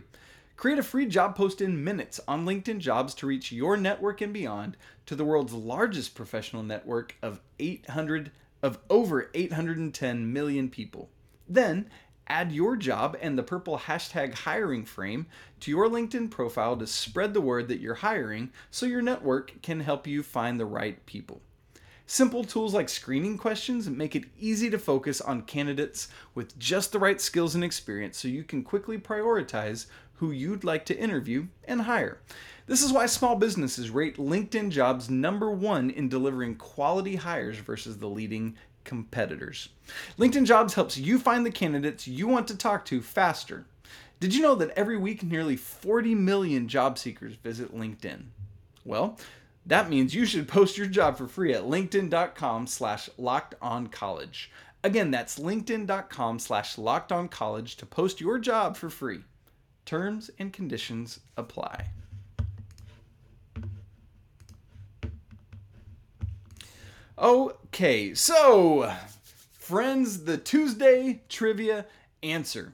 Create 0.55 0.79
a 0.79 0.83
free 0.83 1.07
job 1.07 1.35
post 1.35 1.59
in 1.59 1.83
minutes 1.83 2.21
on 2.25 2.45
LinkedIn 2.45 2.79
Jobs 2.79 3.13
to 3.15 3.27
reach 3.27 3.51
your 3.51 3.75
network 3.75 4.21
and 4.21 4.31
beyond 4.31 4.77
to 5.05 5.13
the 5.13 5.25
world's 5.25 5.51
largest 5.51 6.15
professional 6.15 6.63
network 6.63 7.17
of 7.21 7.41
800 7.59 8.31
of 8.63 8.79
over 8.89 9.29
810 9.33 10.31
million 10.31 10.69
people. 10.69 11.09
Then 11.49 11.89
add 12.29 12.51
your 12.51 12.75
job 12.75 13.17
and 13.21 13.37
the 13.37 13.43
purple 13.43 13.77
hashtag 13.77 14.33
hiring 14.33 14.85
frame 14.85 15.27
to 15.59 15.71
your 15.71 15.87
LinkedIn 15.87 16.29
profile 16.29 16.77
to 16.77 16.87
spread 16.87 17.33
the 17.33 17.41
word 17.41 17.67
that 17.67 17.79
you're 17.79 17.95
hiring 17.95 18.51
so 18.71 18.85
your 18.85 19.01
network 19.01 19.61
can 19.61 19.79
help 19.79 20.07
you 20.07 20.23
find 20.23 20.59
the 20.59 20.65
right 20.65 21.05
people. 21.05 21.41
Simple 22.09 22.45
tools 22.45 22.73
like 22.73 22.87
screening 22.87 23.37
questions 23.37 23.89
make 23.89 24.15
it 24.15 24.23
easy 24.39 24.69
to 24.69 24.79
focus 24.79 25.19
on 25.19 25.41
candidates 25.41 26.07
with 26.33 26.57
just 26.57 26.93
the 26.93 26.99
right 26.99 27.19
skills 27.19 27.53
and 27.53 27.65
experience 27.65 28.17
so 28.17 28.29
you 28.29 28.45
can 28.45 28.63
quickly 28.63 28.97
prioritize 28.97 29.87
who 30.13 30.31
you'd 30.31 30.63
like 30.63 30.85
to 30.85 30.97
interview 30.97 31.47
and 31.65 31.81
hire. 31.81 32.19
This 32.65 32.81
is 32.81 32.93
why 32.93 33.05
small 33.05 33.35
businesses 33.35 33.89
rate 33.89 34.17
LinkedIn 34.17 34.71
jobs 34.71 35.09
number 35.09 35.51
one 35.51 35.89
in 35.89 36.09
delivering 36.09 36.55
quality 36.55 37.15
hires 37.15 37.57
versus 37.57 37.97
the 37.97 38.07
leading 38.07 38.55
competitors. 38.87 39.69
LinkedIn 40.17 40.47
Jobs 40.47 40.73
helps 40.73 40.97
you 40.97 41.19
find 41.19 41.45
the 41.45 41.51
candidates 41.51 42.07
you 42.07 42.27
want 42.27 42.47
to 42.47 42.57
talk 42.57 42.85
to 42.85 43.01
faster. 43.01 43.65
Did 44.19 44.33
you 44.33 44.41
know 44.41 44.55
that 44.55 44.71
every 44.71 44.97
week 44.97 45.21
nearly 45.21 45.55
40 45.55 46.15
million 46.15 46.67
job 46.67 46.97
seekers 46.97 47.35
visit 47.35 47.75
LinkedIn? 47.75 48.23
Well, 48.83 49.19
that 49.67 49.89
means 49.89 50.15
you 50.15 50.25
should 50.25 50.47
post 50.47 50.77
your 50.77 50.87
job 50.87 51.17
for 51.17 51.27
free 51.27 51.53
at 51.53 51.63
linkedin.com 51.63 52.65
slash 52.65 53.09
locked 53.17 53.53
on 53.61 53.87
college. 53.87 54.49
Again, 54.83 55.11
that's 55.11 55.37
linkedin.com 55.37 56.39
slash 56.39 56.77
locked 56.77 57.11
on 57.11 57.27
college 57.27 57.75
to 57.75 57.85
post 57.85 58.21
your 58.21 58.39
job 58.39 58.77
for 58.77 58.89
free. 58.89 59.19
Terms 59.85 60.31
and 60.39 60.51
conditions 60.51 61.19
apply. 61.35 61.87
Okay, 67.19 68.13
so 68.13 68.93
friends, 69.57 70.25
the 70.25 70.37
Tuesday 70.37 71.23
trivia 71.29 71.87
answer. 72.21 72.73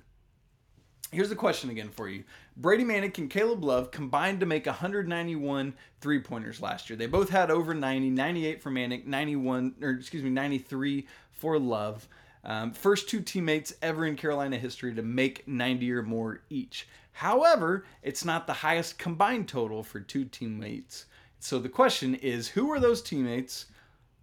Here's 1.13 1.29
the 1.29 1.35
question 1.35 1.69
again 1.69 1.87
for 1.87 2.09
you. 2.09 2.25
Brady 2.57 2.83
Manek 2.83 3.17
and 3.19 3.29
Caleb 3.29 3.63
Love 3.63 3.89
combined 3.91 4.41
to 4.41 4.45
make 4.45 4.65
191 4.65 5.73
three 6.01 6.19
pointers 6.19 6.61
last 6.61 6.89
year. 6.89 6.97
They 6.97 7.07
both 7.07 7.29
had 7.29 7.51
over 7.51 7.73
90, 7.73 8.09
98 8.09 8.61
for 8.61 8.69
Manek, 8.69 9.05
91, 9.05 9.75
or 9.81 9.91
excuse 9.91 10.23
me, 10.23 10.29
93 10.29 11.07
for 11.31 11.57
Love. 11.57 12.09
Um, 12.43 12.73
first 12.73 13.07
two 13.07 13.21
teammates 13.21 13.73
ever 13.81 14.05
in 14.05 14.17
Carolina 14.17 14.57
history 14.57 14.93
to 14.93 15.01
make 15.01 15.47
90 15.47 15.89
or 15.93 16.03
more 16.03 16.41
each. 16.49 16.85
However, 17.13 17.85
it's 18.01 18.25
not 18.25 18.45
the 18.45 18.53
highest 18.53 18.99
combined 18.99 19.47
total 19.47 19.83
for 19.83 20.01
two 20.01 20.25
teammates. 20.25 21.05
So 21.39 21.59
the 21.59 21.69
question 21.69 22.13
is 22.15 22.49
who 22.49 22.65
were 22.65 22.81
those 22.81 23.01
teammates? 23.01 23.67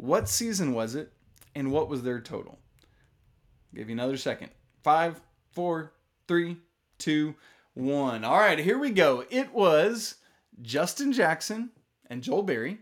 What 0.01 0.31
season 0.31 0.73
was 0.73 0.95
it? 0.95 1.13
And 1.55 1.71
what 1.71 1.91
was 1.91 2.03
their 2.03 2.21
total? 2.21 2.59
I'll 2.83 3.77
give 3.77 3.91
you 3.91 3.93
another 3.93 4.17
second. 4.17 4.49
Five, 4.83 5.21
four, 5.53 5.93
three, 6.27 6.57
two, 6.97 7.35
one. 7.75 8.25
All 8.25 8.39
right, 8.39 8.59
here 8.59 8.79
we 8.79 8.93
go. 8.93 9.25
It 9.29 9.53
was 9.53 10.15
Justin 10.63 11.13
Jackson 11.13 11.69
and 12.07 12.23
Joel 12.23 12.45
Berry. 12.45 12.79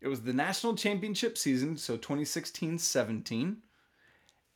It 0.00 0.06
was 0.06 0.22
the 0.22 0.32
national 0.32 0.76
championship 0.76 1.36
season, 1.36 1.76
so 1.76 1.96
2016 1.96 2.78
17 2.78 3.56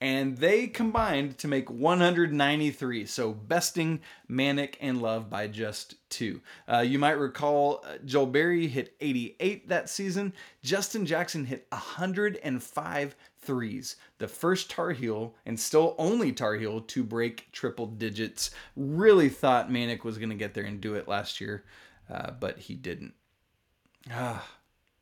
and 0.00 0.36
they 0.38 0.68
combined 0.68 1.38
to 1.38 1.48
make 1.48 1.68
193, 1.70 3.04
so 3.06 3.32
besting 3.32 4.00
Manek 4.30 4.76
and 4.80 5.02
Love 5.02 5.28
by 5.28 5.48
just 5.48 5.96
two. 6.08 6.40
Uh, 6.70 6.78
you 6.78 6.98
might 6.98 7.18
recall 7.18 7.84
uh, 7.84 7.98
Joel 8.04 8.26
Berry 8.26 8.68
hit 8.68 8.94
88 9.00 9.68
that 9.68 9.90
season. 9.90 10.32
Justin 10.62 11.04
Jackson 11.04 11.44
hit 11.44 11.66
105 11.70 13.16
threes, 13.40 13.96
the 14.18 14.28
first 14.28 14.70
Tar 14.70 14.92
Heel 14.92 15.34
and 15.44 15.58
still 15.58 15.96
only 15.98 16.32
Tar 16.32 16.54
Heel 16.54 16.80
to 16.82 17.02
break 17.02 17.50
triple 17.50 17.86
digits. 17.86 18.52
Really 18.76 19.28
thought 19.28 19.70
Manek 19.70 20.04
was 20.04 20.18
going 20.18 20.30
to 20.30 20.36
get 20.36 20.54
there 20.54 20.64
and 20.64 20.80
do 20.80 20.94
it 20.94 21.08
last 21.08 21.40
year, 21.40 21.64
uh, 22.12 22.30
but 22.38 22.58
he 22.58 22.74
didn't. 22.74 23.14
Ah, 24.12 24.48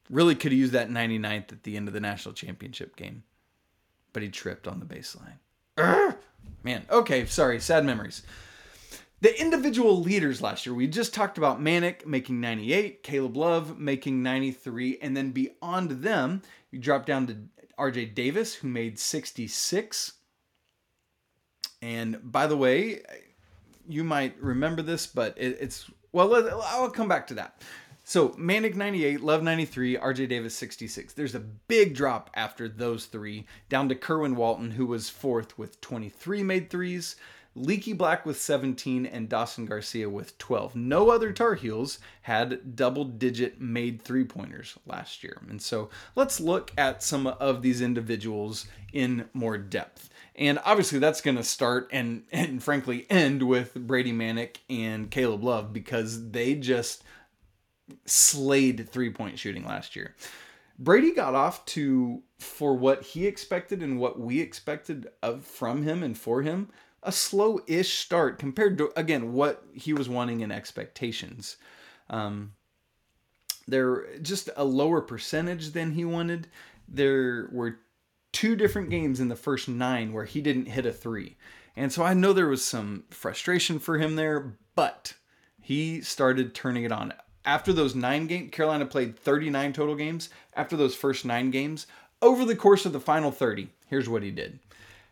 really 0.09 0.35
could 0.35 0.53
have 0.53 0.59
used 0.59 0.73
that 0.73 0.88
99th 0.88 1.53
at 1.53 1.65
the 1.65 1.76
end 1.76 1.87
of 1.87 1.95
the 1.95 2.00
national 2.00 2.33
championship 2.33 2.97
game 2.97 3.25
but 4.16 4.23
he 4.23 4.30
tripped 4.30 4.66
on 4.66 4.80
the 4.80 4.87
baseline. 4.87 5.37
Man, 6.62 6.87
okay, 6.90 7.26
sorry, 7.26 7.61
sad 7.61 7.85
memories. 7.85 8.23
The 9.20 9.38
individual 9.38 10.00
leaders 10.00 10.40
last 10.40 10.64
year, 10.64 10.75
we 10.75 10.87
just 10.87 11.12
talked 11.12 11.37
about 11.37 11.61
Manek 11.61 12.06
making 12.06 12.40
98, 12.40 13.02
Caleb 13.02 13.37
Love 13.37 13.78
making 13.78 14.23
93, 14.23 15.00
and 15.02 15.14
then 15.14 15.32
beyond 15.32 16.02
them, 16.02 16.40
you 16.70 16.78
drop 16.78 17.04
down 17.04 17.26
to 17.26 17.37
RJ 17.78 18.14
Davis, 18.14 18.54
who 18.54 18.68
made 18.68 18.99
66. 18.99 20.14
And 21.82 22.18
by 22.32 22.46
the 22.46 22.56
way, 22.56 23.02
you 23.87 24.02
might 24.02 24.40
remember 24.40 24.80
this, 24.80 25.06
but 25.06 25.35
it, 25.37 25.58
it's, 25.61 25.90
well, 26.12 26.35
I'll 26.64 26.88
come 26.88 27.06
back 27.06 27.26
to 27.26 27.35
that. 27.35 27.61
So 28.08 28.28
Manek 28.30 28.76
98, 28.76 29.20
Love 29.20 29.42
93, 29.42 29.96
RJ 29.96 30.28
Davis 30.28 30.54
66. 30.54 31.12
There's 31.14 31.34
a 31.34 31.40
big 31.40 31.92
drop 31.92 32.30
after 32.34 32.68
those 32.68 33.06
three, 33.06 33.46
down 33.68 33.88
to 33.88 33.96
Kerwin 33.96 34.36
Walton, 34.36 34.70
who 34.70 34.86
was 34.86 35.10
fourth 35.10 35.58
with 35.58 35.80
23 35.80 36.44
made 36.44 36.70
threes, 36.70 37.16
Leaky 37.56 37.92
Black 37.92 38.25
with 38.25 38.40
17, 38.40 39.06
and 39.06 39.28
Dawson 39.28 39.66
Garcia 39.66 40.08
with 40.08 40.38
12. 40.38 40.76
No 40.76 41.10
other 41.10 41.32
Tar 41.32 41.56
Heels 41.56 41.98
had 42.22 42.76
double 42.76 43.04
digit 43.04 43.60
made 43.60 44.00
three 44.00 44.25
pointers 44.25 44.78
last 44.86 45.25
year. 45.25 45.42
And 45.48 45.60
so 45.60 45.90
let's 46.14 46.38
look 46.38 46.70
at 46.78 47.02
some 47.02 47.26
of 47.26 47.62
these 47.62 47.80
individuals 47.80 48.68
in 48.92 49.28
more 49.34 49.58
depth. 49.58 50.10
And 50.36 50.60
obviously, 50.64 51.00
that's 51.00 51.22
going 51.22 51.38
to 51.38 51.42
start 51.42 51.88
and, 51.90 52.22
and 52.30 52.62
frankly 52.62 53.04
end 53.10 53.42
with 53.42 53.75
Brady 53.75 54.12
Manek 54.12 54.58
and 54.70 55.10
Caleb 55.10 55.42
Love 55.42 55.72
because 55.72 56.30
they 56.30 56.54
just 56.54 57.02
slayed 58.05 58.88
three 58.88 59.11
point 59.11 59.38
shooting 59.38 59.64
last 59.64 59.97
year. 59.97 60.14
Brady 60.78 61.12
got 61.14 61.35
off 61.35 61.64
to 61.66 62.23
for 62.38 62.75
what 62.75 63.02
he 63.02 63.26
expected 63.26 63.83
and 63.83 63.99
what 63.99 64.21
we 64.21 64.40
expected 64.40 65.09
of 65.23 65.45
from 65.45 65.83
him 65.83 66.02
and 66.02 66.16
for 66.16 66.43
him 66.43 66.69
a 67.02 67.12
slow-ish 67.12 67.99
start 67.99 68.38
compared 68.38 68.76
to 68.76 68.90
again 68.97 69.33
what 69.33 69.64
he 69.73 69.93
was 69.93 70.09
wanting 70.09 70.40
in 70.40 70.50
expectations. 70.50 71.57
Um, 72.11 72.52
they're 73.69 74.19
just 74.19 74.50
a 74.57 74.64
lower 74.64 75.00
percentage 75.00 75.71
than 75.71 75.93
he 75.93 76.05
wanted. 76.05 76.49
There 76.88 77.49
were 77.52 77.78
two 78.33 78.55
different 78.55 78.90
games 78.90 79.19
in 79.21 79.28
the 79.28 79.37
first 79.37 79.69
nine 79.69 80.12
where 80.12 80.25
he 80.25 80.40
didn't 80.40 80.66
hit 80.66 80.85
a 80.85 80.93
three, 80.93 81.37
and 81.76 81.93
so 81.93 82.02
I 82.02 82.12
know 82.12 82.33
there 82.33 82.49
was 82.49 82.64
some 82.64 83.05
frustration 83.11 83.78
for 83.78 83.99
him 83.99 84.16
there, 84.16 84.59
but 84.75 85.14
he 85.61 86.00
started 86.00 86.55
turning 86.55 86.85
it 86.85 86.93
on 86.93 87.12
after 87.47 87.73
those 87.73 87.95
nine 87.95 88.26
games, 88.26 88.50
Carolina 88.50 88.85
played 88.85 89.17
39 89.17 89.73
total 89.73 89.95
games. 89.95 90.29
After 90.55 90.76
those 90.76 90.95
first 90.95 91.25
nine 91.25 91.50
games, 91.50 91.87
over 92.21 92.45
the 92.45 92.57
course 92.57 92.85
of 92.85 92.93
the 92.93 93.00
final 93.00 93.31
30, 93.31 93.69
here's 93.87 94.09
what 94.09 94.23
he 94.23 94.31
did 94.31 94.59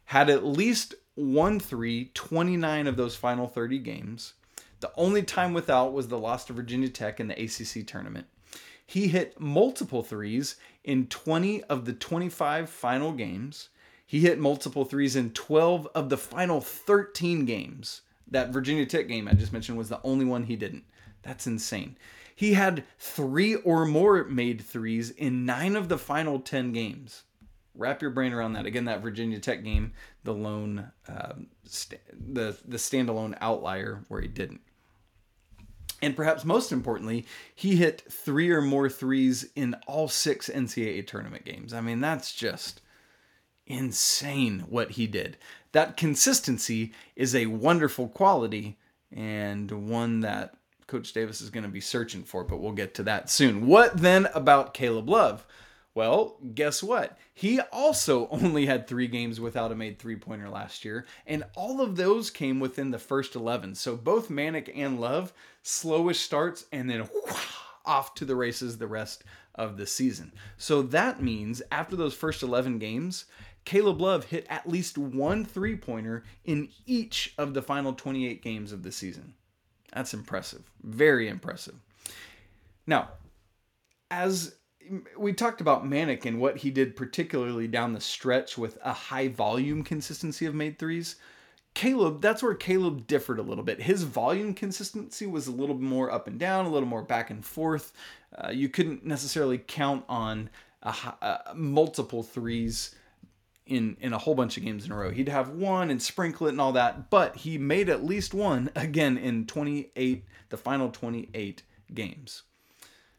had 0.07 0.29
at 0.29 0.45
least 0.45 0.95
one 1.15 1.59
three 1.59 2.11
29 2.15 2.87
of 2.87 2.97
those 2.97 3.17
final 3.17 3.47
30 3.47 3.79
games. 3.79 4.35
The 4.81 4.93
only 4.97 5.23
time 5.23 5.55
without 5.55 5.95
was 5.95 6.09
the 6.09 6.19
loss 6.19 6.45
to 6.47 6.53
Virginia 6.53 6.89
Tech 6.89 7.21
in 7.21 7.29
the 7.29 7.43
ACC 7.43 7.87
tournament. 7.87 8.27
He 8.87 9.09
hit 9.09 9.41
multiple 9.41 10.03
threes 10.03 10.57
in 10.83 11.07
20 11.07 11.63
of 11.65 11.87
the 11.87 11.95
25 11.95 12.69
final 12.69 13.13
games. 13.13 13.71
He 14.07 14.21
hit 14.21 14.39
multiple 14.39 14.85
threes 14.85 15.17
in 15.17 15.31
12 15.31 15.89
of 15.95 16.11
the 16.11 16.19
final 16.19 16.61
13 16.61 17.47
games. 17.47 18.03
That 18.31 18.51
Virginia 18.51 18.85
Tech 18.85 19.09
game 19.09 19.27
I 19.27 19.33
just 19.33 19.53
mentioned 19.53 19.79
was 19.79 19.89
the 19.89 20.03
only 20.05 20.27
one 20.27 20.45
he 20.45 20.57
didn't. 20.57 20.85
That's 21.23 21.47
insane. 21.47 21.97
He 22.35 22.55
had 22.55 22.85
three 22.99 23.55
or 23.55 23.85
more 23.85 24.25
made 24.25 24.61
threes 24.61 25.11
in 25.11 25.45
nine 25.45 25.77
of 25.77 25.89
the 25.89 25.99
final 25.99 26.41
10 26.41 26.73
games. 26.73 27.23
Wrap 27.75 28.03
your 28.03 28.11
brain 28.11 28.33
around 28.33 28.53
that. 28.55 28.67
Again, 28.67 28.85
that 28.85 29.03
Virginia 29.03 29.39
Tech 29.39 29.65
game, 29.65 29.93
the 30.23 30.35
lone, 30.35 30.91
uh, 31.09 31.35
st- 31.65 32.01
the, 32.35 32.57
the 32.67 32.77
standalone 32.77 33.37
outlier 33.41 34.05
where 34.09 34.21
he 34.21 34.29
didn't. 34.29 34.61
And 36.03 36.15
perhaps 36.15 36.45
most 36.45 36.71
importantly, 36.71 37.25
he 37.55 37.77
hit 37.77 38.03
three 38.11 38.51
or 38.51 38.61
more 38.61 38.89
threes 38.89 39.49
in 39.57 39.75
all 39.87 40.09
six 40.09 40.49
NCAA 40.49 41.07
tournament 41.07 41.45
games. 41.45 41.73
I 41.73 41.81
mean, 41.81 42.01
that's 42.01 42.33
just 42.33 42.81
insane 43.67 44.65
what 44.69 44.93
he 44.93 45.07
did. 45.07 45.37
That 45.73 45.97
consistency 45.97 46.93
is 47.17 47.35
a 47.35 47.47
wonderful 47.47 48.09
quality 48.09 48.77
and 49.11 49.71
one 49.89 50.21
that 50.21 50.55
Coach 50.87 51.13
Davis 51.13 51.41
is 51.41 51.51
going 51.51 51.65
to 51.65 51.71
be 51.71 51.81
searching 51.81 52.25
for, 52.25 52.45
but 52.45 52.61
we'll 52.61 52.73
get 52.73 52.95
to 52.95 53.03
that 53.05 53.31
soon. 53.31 53.67
What 53.67 53.97
then 53.97 54.29
about 54.35 54.75
Caleb 54.75 55.09
Love? 55.09 55.47
Well, 55.95 56.39
guess 56.55 56.83
what? 56.83 57.17
He 57.33 57.61
also 57.61 58.29
only 58.31 58.67
had 58.67 58.87
three 58.87 59.07
games 59.07 59.41
without 59.41 59.73
a 59.73 59.77
made 59.77 59.99
three 59.99 60.17
pointer 60.17 60.49
last 60.49 60.85
year, 60.85 61.07
and 61.27 61.45
all 61.55 61.81
of 61.81 61.97
those 61.97 62.31
came 62.31 62.61
within 62.61 62.91
the 62.91 62.99
first 62.99 63.35
11. 63.35 63.77
So 63.77 63.97
both 63.97 64.29
Manek 64.29 64.71
and 64.75 65.01
Love, 65.01 65.33
slowish 65.63 66.17
starts, 66.17 66.67
and 66.73 66.91
then 66.91 67.01
whoosh, 67.01 67.47
off 67.87 68.15
to 68.15 68.25
the 68.25 68.37
races 68.37 68.79
the 68.79 68.87
rest 68.87 69.25
of 69.55 69.77
the 69.77 69.87
season. 69.87 70.33
So 70.57 70.83
that 70.83 71.23
means 71.23 71.63
after 71.71 71.97
those 71.97 72.15
first 72.15 72.43
11 72.43 72.79
games, 72.79 73.27
Caleb 73.65 74.01
Love 74.01 74.25
hit 74.25 74.47
at 74.51 74.69
least 74.69 74.99
one 74.99 75.45
three 75.45 75.77
pointer 75.77 76.25
in 76.45 76.69
each 76.87 77.35
of 77.39 77.55
the 77.55 77.63
final 77.63 77.93
28 77.93 78.43
games 78.43 78.73
of 78.73 78.83
the 78.83 78.93
season. 78.93 79.35
That's 79.95 80.13
impressive. 80.13 80.63
Very 80.83 81.29
impressive. 81.29 81.77
Now, 82.87 83.11
as 84.11 84.57
we 85.17 85.33
talked 85.33 85.61
about 85.61 85.85
Manek 85.85 86.27
and 86.27 86.41
what 86.41 86.59
he 86.59 86.71
did, 86.71 86.97
particularly 86.97 87.69
down 87.69 87.93
the 87.93 88.01
stretch 88.01 88.59
with 88.59 88.79
a 88.85 88.93
high 88.93 89.29
volume 89.29 89.83
consistency 89.83 90.47
of 90.47 90.55
made 90.55 90.79
threes. 90.79 91.17
Caleb, 91.75 92.21
that's 92.21 92.43
where 92.43 92.55
Caleb 92.55 93.07
differed 93.07 93.39
a 93.39 93.43
little 93.43 93.65
bit. 93.65 93.83
His 93.83 94.05
volume 94.05 94.55
consistency 94.55 95.27
was 95.27 95.47
a 95.47 95.53
little 95.53 95.77
more 95.77 96.11
up 96.11 96.29
and 96.29 96.39
down, 96.39 96.67
a 96.67 96.71
little 96.71 96.89
more 96.89 97.03
back 97.03 97.31
and 97.31 97.45
forth. 97.45 97.93
Uh, 98.37 98.51
you 98.51 98.69
couldn't 98.69 99.05
necessarily 99.05 99.59
count 99.59 100.05
on 100.09 100.51
a, 100.83 100.89
a, 100.91 101.53
multiple 101.55 102.23
threes 102.23 102.95
in 103.67 103.97
in 104.01 104.13
a 104.13 104.19
whole 104.19 104.35
bunch 104.35 104.57
of 104.57 104.65
games 104.65 104.85
in 104.85 104.93
a 104.93 104.97
row. 104.97 105.11
He'd 105.11 105.29
have 105.29 105.51
one 105.51 105.91
and 105.91 106.03
sprinkle 106.03 106.47
it 106.47 106.51
and 106.51 106.61
all 106.61 106.73
that, 106.73 107.11
but 107.11 107.37
he 107.37 107.59
made 107.59 107.89
at 107.89 108.05
least 108.05 108.35
one 108.35 108.71
again 108.77 109.17
in 109.17 109.47
28 109.47 110.25
the 110.51 110.57
final 110.57 110.91
28 110.91 111.63
games. 111.93 112.43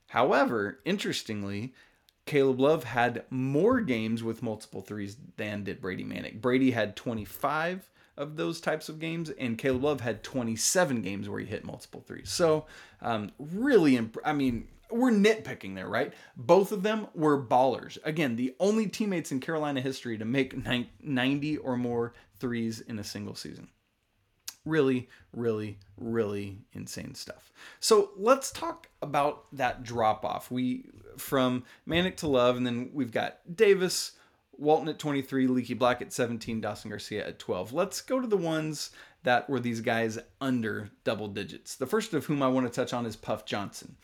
However, 0.08 0.80
interestingly, 0.86 1.74
Caleb 2.26 2.60
Love 2.60 2.84
had 2.86 3.24
more 3.30 3.82
games 3.82 4.24
with 4.24 4.44
multiple 4.44 4.82
threes 4.82 5.18
than 5.38 5.64
did 5.64 5.82
Brady 5.82 6.04
Manek. 6.04 6.42
Brady 6.42 6.72
had 6.72 6.96
25 6.96 7.90
of 8.18 8.38
those 8.38 8.62
types 8.62 8.88
of 8.88 9.00
games, 9.00 9.30
and 9.30 9.58
Caleb 9.58 9.84
Love 9.84 10.02
had 10.02 10.24
27 10.24 11.02
games 11.02 11.28
where 11.28 11.40
he 11.40 11.46
hit 11.46 11.66
multiple 11.66 12.02
threes. 12.08 12.32
So, 12.32 12.66
um, 13.02 13.32
really, 13.38 13.98
imp- 13.98 14.18
I 14.24 14.34
mean, 14.34 14.70
we're 14.92 15.12
nitpicking 15.12 15.76
there, 15.76 15.88
right? 15.88 16.14
Both 16.36 16.72
of 16.72 16.84
them 16.84 17.08
were 17.14 17.42
ballers. 17.42 17.98
Again, 18.04 18.36
the 18.36 18.56
only 18.60 18.88
teammates 18.88 19.32
in 19.32 19.40
Carolina 19.40 19.82
history 19.82 20.18
to 20.18 20.26
make 20.26 20.56
90 21.04 21.58
or 21.58 21.78
more 21.78 22.14
threes 22.40 22.82
in 22.82 23.00
a 23.00 23.04
single 23.04 23.36
season. 23.36 23.70
Really, 24.66 25.10
really, 25.32 25.78
really 25.98 26.60
insane 26.74 27.14
stuff. 27.14 27.52
So 27.80 28.12
let's 28.18 28.52
talk 28.52 28.90
about 29.02 29.46
that 29.54 29.84
drop 29.84 30.26
off. 30.26 30.50
We 30.50 30.90
from 31.18 31.64
Manek 31.88 32.18
to 32.18 32.28
Love, 32.28 32.58
and 32.58 32.66
then 32.66 32.90
we've 32.92 33.12
got 33.12 33.40
Davis, 33.56 34.14
Walton 34.58 34.90
at 34.90 35.00
23, 35.00 35.48
Leaky 35.48 35.76
Black 35.76 36.02
at 36.02 36.12
17, 36.12 36.62
Dawson 36.62 36.90
Garcia 36.90 37.28
at 37.28 37.40
12. 37.40 37.74
Let's 37.74 38.02
go 38.02 38.20
to 38.20 38.28
the 38.28 38.38
ones 38.38 38.90
that 39.24 39.50
were 39.50 39.60
these 39.60 39.82
guys 39.82 40.18
under 40.42 40.90
double 41.04 41.28
digits. 41.28 41.76
The 41.76 41.88
first 41.88 42.14
of 42.14 42.26
whom 42.26 42.42
I 42.42 42.48
want 42.48 42.66
to 42.66 42.74
touch 42.74 42.94
on 42.94 43.06
is 43.06 43.16
Puff 43.16 43.46
Johnson 43.46 43.98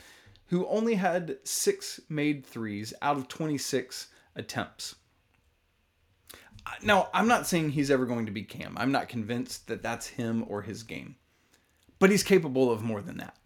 who 0.52 0.68
only 0.68 0.96
had 0.96 1.38
six 1.46 2.02
made 2.10 2.46
threes 2.46 2.94
out 3.02 3.16
of 3.16 3.30
26 3.30 4.10
attempts. 4.36 4.96
Now, 6.84 7.08
I'm 7.14 7.30
not 7.30 7.48
saying 7.48 7.70
he's 7.70 7.90
ever 7.90 8.06
going 8.06 8.26
to 8.26 8.34
be 8.34 8.44
Cam. 8.44 8.78
I'm 8.78 8.92
not 8.92 9.08
convinced 9.08 9.68
that 9.68 9.82
that's 9.82 10.08
him 10.08 10.44
or 10.50 10.62
his 10.62 10.84
game. 10.84 11.16
But 12.00 12.10
he's 12.10 12.22
capable 12.22 12.70
of 12.70 12.84
more 12.84 13.02
than 13.02 13.18
that. 13.18 13.38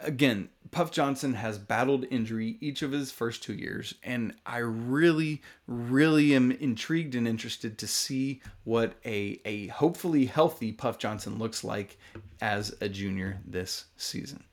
Again, 0.00 0.48
Puff 0.70 0.90
Johnson 0.90 1.34
has 1.34 1.58
battled 1.58 2.06
injury 2.10 2.56
each 2.60 2.80
of 2.80 2.92
his 2.92 3.12
first 3.12 3.42
two 3.42 3.52
years, 3.52 3.92
and 4.02 4.34
I 4.46 4.58
really, 4.58 5.42
really 5.66 6.34
am 6.34 6.50
intrigued 6.50 7.14
and 7.14 7.28
interested 7.28 7.76
to 7.76 7.86
see 7.86 8.40
what 8.64 8.94
a, 9.04 9.38
a 9.44 9.66
hopefully 9.66 10.24
healthy 10.24 10.72
Puff 10.72 10.96
Johnson 10.96 11.38
looks 11.38 11.62
like 11.62 11.98
as 12.40 12.74
a 12.80 12.88
junior 12.88 13.42
this 13.44 13.84
season. 13.98 14.44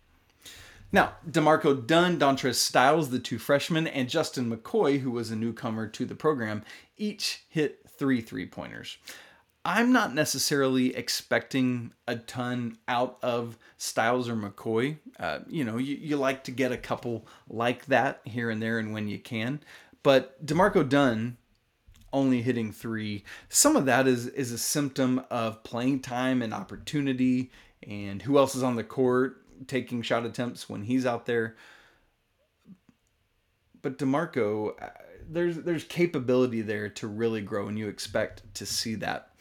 Now, 0.91 1.13
D'Marco 1.29 1.73
Dunn, 1.73 2.17
Dontrez 2.17 2.55
Styles, 2.55 3.09
the 3.09 3.19
two 3.19 3.39
freshmen, 3.39 3.87
and 3.87 4.09
Justin 4.09 4.49
McCoy, 4.49 4.99
who 4.99 5.11
was 5.11 5.31
a 5.31 5.35
newcomer 5.35 5.87
to 5.87 6.05
the 6.05 6.15
program, 6.15 6.63
each 6.95 7.43
hit 7.49 7.81
three 7.89 8.21
three 8.21 8.45
pointers. 8.45 8.97
I'm 9.65 9.91
not 9.91 10.15
necessarily 10.15 10.95
expecting 10.95 11.91
a 12.07 12.15
ton 12.15 12.77
out 12.87 13.17
of 13.21 13.57
Styles 13.77 14.29
or 14.29 14.35
McCoy. 14.35 14.97
Uh, 15.19 15.39
you 15.45 15.65
know, 15.65 15.77
you, 15.77 15.95
you 15.95 16.15
like 16.15 16.45
to 16.45 16.51
get 16.51 16.71
a 16.71 16.77
couple 16.77 17.27
like 17.49 17.85
that 17.87 18.21
here 18.23 18.49
and 18.49 18.61
there 18.61 18.79
and 18.79 18.93
when 18.93 19.09
you 19.09 19.19
can. 19.19 19.59
But 20.03 20.45
D'Marco 20.45 20.83
Dunn 20.83 21.35
only 22.13 22.41
hitting 22.41 22.71
three, 22.71 23.25
some 23.49 23.75
of 23.75 23.85
that 23.87 24.07
is 24.07 24.27
is 24.27 24.53
a 24.53 24.57
symptom 24.57 25.21
of 25.29 25.63
playing 25.63 25.99
time 25.99 26.41
and 26.41 26.53
opportunity 26.53 27.51
and 27.85 28.21
who 28.21 28.37
else 28.37 28.55
is 28.55 28.63
on 28.63 28.77
the 28.77 28.85
court 28.85 29.43
taking 29.65 30.01
shot 30.01 30.25
attempts 30.25 30.69
when 30.69 30.83
he's 30.83 31.05
out 31.05 31.25
there. 31.25 31.55
But 33.81 33.97
D'Marco, 33.97 34.75
uh, 34.81 34.89
there's 35.29 35.57
there's 35.57 35.83
capability 35.83 36.61
there 36.61 36.89
to 36.89 37.07
really 37.07 37.41
grow, 37.41 37.67
and 37.67 37.77
you 37.77 37.87
expect 37.87 38.53
to 38.55 38.65
see 38.65 38.95
that 38.95 39.31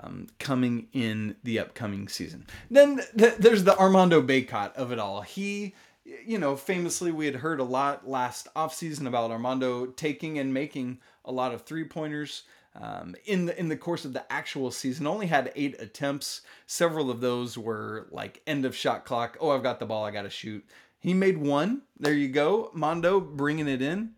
um, 0.00 0.28
coming 0.38 0.88
in 0.92 1.36
the 1.42 1.58
upcoming 1.58 2.08
season. 2.08 2.46
Then 2.70 3.00
th- 3.16 3.36
there's 3.38 3.64
the 3.64 3.76
Armando 3.76 4.22
Bacot 4.22 4.74
of 4.74 4.92
it 4.92 4.98
all. 4.98 5.22
He, 5.22 5.74
you 6.04 6.38
know, 6.38 6.56
famously 6.56 7.10
we 7.10 7.26
had 7.26 7.36
heard 7.36 7.60
a 7.60 7.64
lot 7.64 8.08
last 8.08 8.48
offseason 8.54 9.06
about 9.06 9.30
Armando 9.30 9.86
taking 9.86 10.38
and 10.38 10.54
making 10.54 10.98
a 11.24 11.32
lot 11.32 11.52
of 11.52 11.62
three 11.62 11.84
pointers. 11.84 12.42
Um, 12.80 13.16
in 13.24 13.46
the 13.46 13.58
in 13.58 13.68
the 13.68 13.76
course 13.76 14.04
of 14.04 14.12
the 14.12 14.30
actual 14.32 14.70
season, 14.70 15.06
only 15.06 15.26
had 15.26 15.52
eight 15.56 15.80
attempts. 15.80 16.42
Several 16.66 17.10
of 17.10 17.20
those 17.20 17.58
were 17.58 18.06
like 18.12 18.40
end 18.46 18.64
of 18.64 18.76
shot 18.76 19.04
clock. 19.04 19.36
Oh, 19.40 19.50
I've 19.50 19.64
got 19.64 19.80
the 19.80 19.86
ball. 19.86 20.04
I 20.04 20.12
got 20.12 20.22
to 20.22 20.30
shoot. 20.30 20.64
He 21.00 21.12
made 21.12 21.38
one. 21.38 21.82
There 21.98 22.12
you 22.12 22.28
go, 22.28 22.70
Mondo 22.74 23.20
bringing 23.20 23.68
it 23.68 23.82
in. 23.82 24.12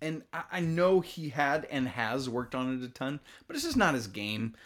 And 0.00 0.22
I, 0.32 0.42
I 0.52 0.60
know 0.60 1.00
he 1.00 1.28
had 1.28 1.66
and 1.70 1.86
has 1.88 2.28
worked 2.28 2.56
on 2.56 2.76
it 2.76 2.84
a 2.84 2.88
ton, 2.88 3.20
but 3.46 3.54
it's 3.54 3.64
just 3.64 3.76
not 3.76 3.94
his 3.94 4.08
game. 4.08 4.56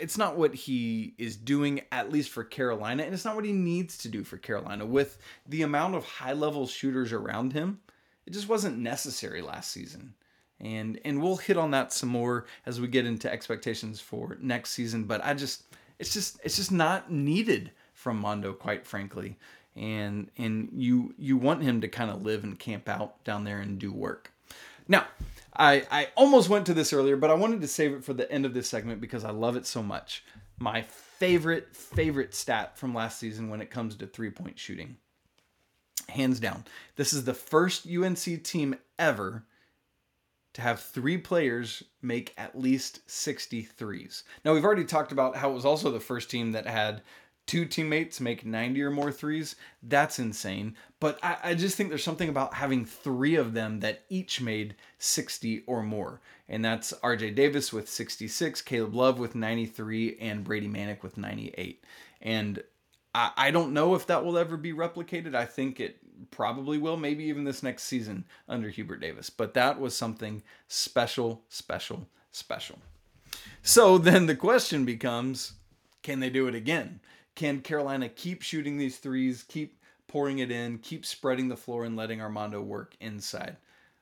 It's 0.00 0.16
not 0.16 0.38
what 0.38 0.54
he 0.54 1.14
is 1.18 1.36
doing, 1.36 1.82
at 1.90 2.10
least 2.10 2.30
for 2.30 2.44
Carolina, 2.44 3.02
and 3.02 3.12
it's 3.12 3.26
not 3.26 3.34
what 3.34 3.44
he 3.44 3.52
needs 3.52 3.98
to 3.98 4.08
do 4.08 4.24
for 4.24 4.38
Carolina. 4.38 4.86
With 4.86 5.18
the 5.46 5.62
amount 5.62 5.96
of 5.96 6.04
high 6.04 6.32
level 6.32 6.66
shooters 6.66 7.12
around 7.12 7.52
him, 7.52 7.80
it 8.24 8.32
just 8.32 8.48
wasn't 8.48 8.78
necessary 8.78 9.42
last 9.42 9.70
season 9.70 10.14
and 10.62 10.98
and 11.04 11.20
we'll 11.20 11.36
hit 11.36 11.56
on 11.56 11.72
that 11.72 11.92
some 11.92 12.08
more 12.08 12.46
as 12.64 12.80
we 12.80 12.88
get 12.88 13.04
into 13.04 13.30
expectations 13.30 14.00
for 14.00 14.38
next 14.40 14.70
season 14.70 15.04
but 15.04 15.22
i 15.24 15.34
just 15.34 15.64
it's 15.98 16.12
just 16.12 16.40
it's 16.42 16.56
just 16.56 16.72
not 16.72 17.12
needed 17.12 17.70
from 18.02 18.18
mondo 18.18 18.52
quite 18.52 18.84
frankly. 18.84 19.38
And 19.76 20.30
and 20.36 20.68
you 20.74 21.14
you 21.16 21.36
want 21.36 21.62
him 21.62 21.80
to 21.80 21.88
kind 21.88 22.10
of 22.10 22.24
live 22.24 22.44
and 22.44 22.58
camp 22.58 22.88
out 22.88 23.22
down 23.24 23.44
there 23.44 23.58
and 23.58 23.78
do 23.78 23.92
work. 23.92 24.32
Now 24.88 25.06
i 25.54 25.86
i 25.90 26.08
almost 26.16 26.48
went 26.48 26.66
to 26.66 26.74
this 26.74 26.92
earlier 26.92 27.16
but 27.16 27.30
i 27.30 27.34
wanted 27.34 27.60
to 27.60 27.68
save 27.68 27.92
it 27.92 28.02
for 28.02 28.14
the 28.14 28.30
end 28.32 28.46
of 28.46 28.54
this 28.54 28.68
segment 28.68 29.02
because 29.02 29.22
i 29.22 29.30
love 29.30 29.56
it 29.56 29.64
so 29.64 29.82
much. 29.82 30.24
My 30.58 30.82
favorite 30.82 31.74
favorite 31.74 32.34
stat 32.34 32.76
from 32.76 32.94
last 32.94 33.18
season 33.18 33.48
when 33.48 33.62
it 33.62 33.70
comes 33.70 33.94
to 33.96 34.06
three 34.06 34.30
point 34.30 34.58
shooting. 34.58 34.96
Hands 36.08 36.38
down 36.40 36.64
this 36.96 37.12
is 37.12 37.24
the 37.24 37.32
first 37.32 37.86
unc 37.86 38.42
team 38.42 38.74
ever 38.98 39.44
to 40.54 40.60
have 40.60 40.80
three 40.80 41.18
players 41.18 41.82
make 42.02 42.34
at 42.36 42.58
least 42.58 43.06
63s. 43.08 44.22
Now, 44.44 44.52
we've 44.52 44.64
already 44.64 44.84
talked 44.84 45.12
about 45.12 45.36
how 45.36 45.50
it 45.50 45.54
was 45.54 45.64
also 45.64 45.90
the 45.90 46.00
first 46.00 46.30
team 46.30 46.52
that 46.52 46.66
had 46.66 47.02
two 47.46 47.64
teammates 47.64 48.20
make 48.20 48.46
90 48.46 48.82
or 48.82 48.90
more 48.90 49.10
threes. 49.10 49.56
That's 49.82 50.18
insane. 50.18 50.76
But 51.00 51.18
I, 51.22 51.36
I, 51.42 51.54
just 51.54 51.76
think 51.76 51.88
there's 51.88 52.04
something 52.04 52.28
about 52.28 52.54
having 52.54 52.84
three 52.84 53.34
of 53.34 53.52
them 53.54 53.80
that 53.80 54.04
each 54.08 54.40
made 54.40 54.76
60 54.98 55.64
or 55.66 55.82
more. 55.82 56.20
And 56.48 56.64
that's 56.64 56.92
RJ 57.02 57.34
Davis 57.34 57.72
with 57.72 57.88
66, 57.88 58.62
Caleb 58.62 58.94
Love 58.94 59.18
with 59.18 59.34
93, 59.34 60.18
and 60.20 60.44
Brady 60.44 60.68
Manek 60.68 61.02
with 61.02 61.16
98. 61.16 61.82
And 62.20 62.62
I, 63.14 63.30
I 63.36 63.50
don't 63.50 63.72
know 63.72 63.94
if 63.94 64.06
that 64.06 64.24
will 64.24 64.38
ever 64.38 64.56
be 64.56 64.72
replicated. 64.72 65.34
I 65.34 65.44
think 65.44 65.80
it 65.80 65.98
probably 66.30 66.78
will, 66.78 66.96
maybe 66.96 67.24
even 67.24 67.44
this 67.44 67.62
next 67.62 67.84
season 67.84 68.24
under 68.48 68.68
Hubert 68.68 69.00
Davis. 69.00 69.30
But 69.30 69.54
that 69.54 69.80
was 69.80 69.96
something 69.96 70.42
special, 70.68 71.42
special, 71.48 72.08
special. 72.30 72.78
So 73.62 73.98
then 73.98 74.26
the 74.26 74.36
question 74.36 74.84
becomes 74.84 75.54
can 76.02 76.20
they 76.20 76.30
do 76.30 76.48
it 76.48 76.54
again? 76.54 77.00
Can 77.34 77.60
Carolina 77.60 78.08
keep 78.08 78.42
shooting 78.42 78.76
these 78.76 78.98
threes, 78.98 79.44
keep 79.46 79.78
pouring 80.08 80.40
it 80.40 80.50
in, 80.50 80.78
keep 80.78 81.06
spreading 81.06 81.48
the 81.48 81.56
floor, 81.56 81.84
and 81.84 81.96
letting 81.96 82.20
Armando 82.20 82.60
work 82.60 82.94
inside? 83.00 83.56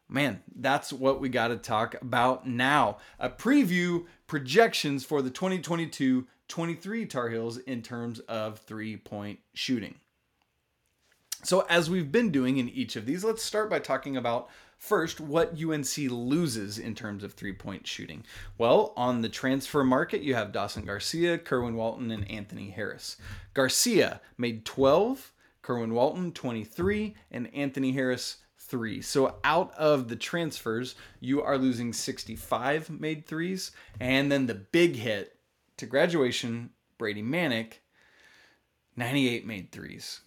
Man, 0.09 0.43
that's 0.57 0.93
what 0.93 1.21
we 1.21 1.29
got 1.29 1.49
to 1.49 1.57
talk 1.57 1.95
about 2.03 2.49
now. 2.49 2.99
A 3.21 3.31
preview 3.31 4.07
projections 4.27 5.05
for 5.05 5.23
the 5.23 5.31
2022 5.31 6.27
23 6.49 7.07
Tar 7.07 7.29
Heels 7.29 7.59
in 7.59 7.81
terms 7.81 8.19
of 8.21 8.59
three 8.59 8.97
point 8.97 9.39
shooting. 9.55 9.95
So, 11.43 11.65
as 11.71 11.89
we've 11.89 12.13
been 12.13 12.31
doing 12.31 12.59
in 12.59 12.69
each 12.69 12.97
of 12.97 13.07
these, 13.07 13.25
let's 13.25 13.43
start 13.43 13.71
by 13.71 13.79
talking 13.79 14.17
about 14.17 14.51
first 14.77 15.21
what 15.21 15.59
UNC 15.59 15.97
loses 15.97 16.79
in 16.79 16.95
terms 16.95 17.25
of 17.25 17.33
three 17.33 17.53
point 17.53 17.87
shooting. 17.87 18.25
Well, 18.59 18.93
on 18.97 19.23
the 19.23 19.29
transfer 19.31 19.83
market, 19.83 20.21
you 20.21 20.35
have 20.35 20.53
Dawson 20.53 20.85
Garcia, 20.85 21.39
Kerwin 21.39 21.77
Walton, 21.77 22.11
and 22.11 22.31
Anthony 22.31 22.71
Harris. 22.71 23.17
Garcia 23.55 24.21
made 24.37 24.67
12, 24.67 25.33
Kerwin 25.63 25.95
Walton 25.95 26.33
23, 26.33 27.15
and 27.31 27.55
Anthony 27.55 27.93
Harris 27.93 28.39
3. 28.59 29.01
So, 29.01 29.37
out 29.43 29.73
of 29.75 30.09
the 30.09 30.17
transfers, 30.17 30.95
you 31.21 31.43
are 31.43 31.57
losing 31.57 31.95
65 31.95 32.91
made 32.91 33.27
threes. 33.27 33.71
And 33.99 34.31
then 34.31 34.47
the 34.47 34.55
big 34.55 34.97
hit 34.97 35.37
to 35.79 35.87
graduation, 35.87 36.71
Brady 36.99 37.23
Manek, 37.23 37.75
98 38.97 39.47
made 39.47 39.73
threes. 39.73 40.21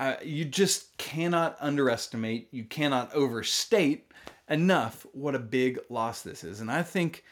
Uh, 0.00 0.16
you 0.24 0.46
just 0.46 0.96
cannot 0.96 1.58
underestimate, 1.60 2.48
you 2.52 2.64
cannot 2.64 3.12
overstate 3.12 4.10
enough 4.48 5.04
what 5.12 5.34
a 5.34 5.38
big 5.38 5.78
loss 5.90 6.22
this 6.22 6.42
is. 6.42 6.62
And 6.62 6.70
I 6.70 6.82
think 6.82 7.22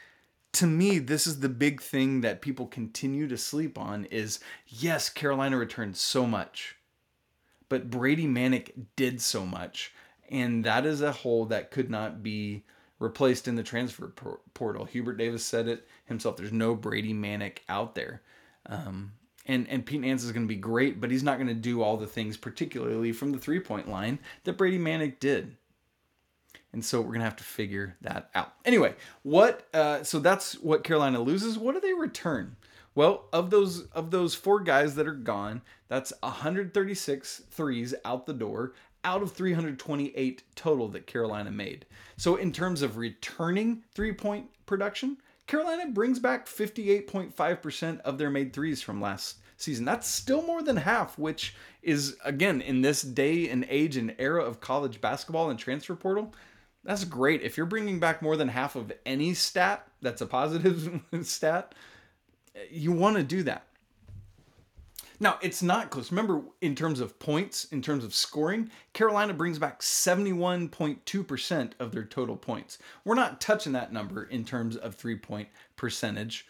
to 0.53 0.67
me 0.67 0.99
this 0.99 1.27
is 1.27 1.41
the 1.41 1.49
big 1.49 1.81
thing 1.81 2.21
that 2.21 2.43
people 2.43 2.67
continue 2.67 3.27
to 3.27 3.39
sleep 3.39 3.79
on 3.79 4.05
is 4.05 4.41
yes, 4.67 5.09
Carolina 5.09 5.57
returned 5.57 5.97
so 5.97 6.27
much. 6.27 6.77
But 7.71 7.89
Brady 7.89 8.27
Manek 8.27 8.73
did 8.97 9.23
so 9.23 9.47
much 9.47 9.95
and 10.29 10.63
that 10.65 10.85
is 10.85 11.01
a 11.01 11.11
hole 11.11 11.47
that 11.47 11.71
could 11.71 11.89
not 11.89 12.23
be 12.23 12.65
replaced 12.99 13.49
in 13.49 13.57
the 13.57 13.63
transfer 13.63 14.13
portal. 14.53 14.85
Hubert 14.85 15.17
Davis 15.17 15.43
said 15.43 15.69
it 15.69 15.89
himself. 16.05 16.37
There's 16.37 16.53
no 16.53 16.75
Brady 16.75 17.15
Manek 17.15 17.61
out 17.71 17.95
there. 17.95 18.21
Um, 18.67 19.13
and 19.49 19.67
and 19.69 19.85
Pete 19.85 20.01
Nance 20.01 20.23
is 20.23 20.33
going 20.33 20.45
to 20.45 20.49
be 20.49 20.61
great, 20.61 21.01
but 21.01 21.11
he's 21.11 21.23
not 21.23 21.39
going 21.39 21.49
to 21.49 21.55
do 21.55 21.83
all 21.83 21.97
the 21.97 22.07
things, 22.07 22.37
particularly 22.37 23.13
from 23.13 23.33
the 23.33 23.39
three 23.39 23.61
point 23.61 23.89
line, 23.89 24.19
that 24.45 24.57
Brady 24.57 24.79
Manek 24.79 25.19
did. 25.19 25.57
And 26.73 26.85
so 26.85 27.01
we're 27.01 27.15
gonna 27.15 27.25
have 27.25 27.37
to 27.37 27.45
figure 27.45 27.97
that 28.03 28.31
out. 28.35 28.53
Anyway, 28.65 28.95
what? 29.23 29.67
Uh, 29.73 30.03
so 30.05 30.19
that's 30.19 30.53
what 30.61 30.85
Carolina 30.85 31.21
loses. 31.21 31.59
What 31.59 31.75
do 31.75 31.81
they 31.81 31.95
return? 31.95 32.57
Well, 32.95 33.25
of 33.33 33.51
those 33.51 33.87
of 33.89 34.11
those 34.11 34.35
four 34.35 34.61
guys 34.61 34.95
that 34.97 35.09
are 35.09 35.15
gone, 35.15 35.63
that's 35.89 36.13
136 36.21 37.43
threes 37.51 37.95
out 38.05 38.27
the 38.27 38.35
door 38.35 38.75
out 39.05 39.23
of 39.23 39.33
328 39.33 40.43
total 40.55 40.89
that 40.89 41.07
Carolina 41.07 41.51
made. 41.51 41.87
So 42.17 42.37
in 42.37 42.53
terms 42.53 42.83
of 42.83 42.97
returning 42.97 43.85
three 43.95 44.13
point 44.13 44.49
production, 44.67 45.17
Carolina 45.49 45.91
brings 45.91 46.19
back 46.19 46.47
58.5% 46.47 48.01
of 48.03 48.19
their 48.19 48.31
made 48.31 48.53
threes 48.53 48.83
from 48.83 49.01
last 49.01 49.39
season. 49.57 49.87
That's 49.87 50.07
still 50.07 50.43
more 50.43 50.63
than 50.63 50.77
half, 50.77 51.19
which 51.19 51.57
is, 51.83 52.17
again, 52.23 52.61
in 52.61 52.83
this 52.83 53.01
day 53.01 53.49
and 53.49 53.67
age 53.71 53.97
and 53.97 54.15
era 54.19 54.45
of 54.45 54.61
college 54.61 55.01
basketball 55.01 55.49
and 55.49 55.59
transfer 55.59 55.97
portal, 55.97 56.35
that's 56.85 57.05
great. 57.05 57.43
If 57.43 57.57
you're 57.57 57.67
bringing 57.67 57.99
back 57.99 58.21
more 58.21 58.37
than 58.37 58.49
half 58.49 58.77
of 58.77 58.93
any 59.05 59.33
stat 59.35 59.89
that's 60.03 60.21
a 60.21 60.27
positive 60.27 61.01
stat, 61.23 61.75
you 62.71 62.93
want 62.93 63.17
to 63.17 63.23
do 63.23 63.43
that. 63.45 63.65
Now, 65.21 65.39
it's 65.43 65.63
not 65.63 65.91
close. 65.91 66.13
Remember, 66.13 66.43
in 66.61 66.77
terms 66.77 67.01
of 67.01 67.19
points, 67.19 67.65
in 67.65 67.83
terms 67.83 68.05
of 68.05 68.15
scoring, 68.15 68.71
Carolina 68.93 69.35
brings 69.35 69.59
back 69.59 69.81
71.2% 69.81 71.73
of 71.81 71.93
their 71.93 72.05
total 72.05 72.37
points. 72.37 72.79
We're 73.05 73.17
not 73.17 73.41
touching 73.41 73.73
that 73.73 73.93
number 73.93 74.23
in 74.23 74.45
terms 74.45 74.77
of 74.77 74.95
three 74.95 75.17
point 75.17 75.49
percentage. 75.77 76.47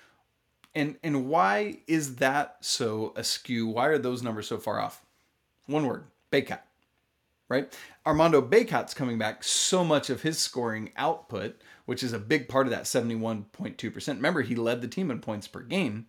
And, 0.74 0.96
and 1.02 1.28
why 1.28 1.78
is 1.87 2.16
that 2.16 2.59
so 2.61 3.14
askew? 3.16 3.68
Why 3.68 3.87
are 3.87 3.98
those 3.98 4.22
numbers 4.22 4.46
so 4.46 4.59
far 4.59 4.78
off? 4.81 5.04
One 5.66 5.87
word 5.87 6.04
Bacot, 6.31 6.61
right? 7.48 7.74
Armando 8.07 8.42
Bacot's 8.42 8.92
coming 8.92 9.18
back 9.18 9.42
so 9.42 9.83
much 9.83 10.11
of 10.11 10.22
his 10.22 10.38
scoring 10.38 10.92
output, 10.96 11.57
which 11.87 12.02
is 12.02 12.12
a 12.12 12.18
big 12.18 12.48
part 12.48 12.66
of 12.66 12.70
that 12.70 12.85
71.2%. 12.85 14.09
Remember, 14.09 14.42
he 14.42 14.54
led 14.54 14.83
the 14.83 14.88
team 14.88 15.11
in 15.11 15.20
points 15.20 15.48
per 15.48 15.61
game 15.61 16.07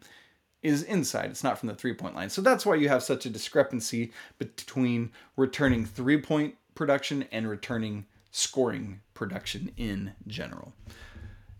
is 0.61 0.83
inside. 0.83 1.29
It's 1.29 1.43
not 1.43 1.57
from 1.57 1.67
the 1.67 1.75
three 1.75 1.93
point 1.93 2.15
line. 2.15 2.29
So 2.29 2.41
that's 2.41 2.65
why 2.65 2.75
you 2.75 2.89
have 2.89 3.03
such 3.03 3.25
a 3.25 3.29
discrepancy 3.29 4.11
between 4.37 5.11
returning 5.35 5.85
three 5.85 6.19
point 6.21 6.55
production 6.75 7.25
and 7.31 7.49
returning 7.49 8.05
scoring 8.31 9.01
production 9.13 9.71
in 9.77 10.13
general. 10.27 10.73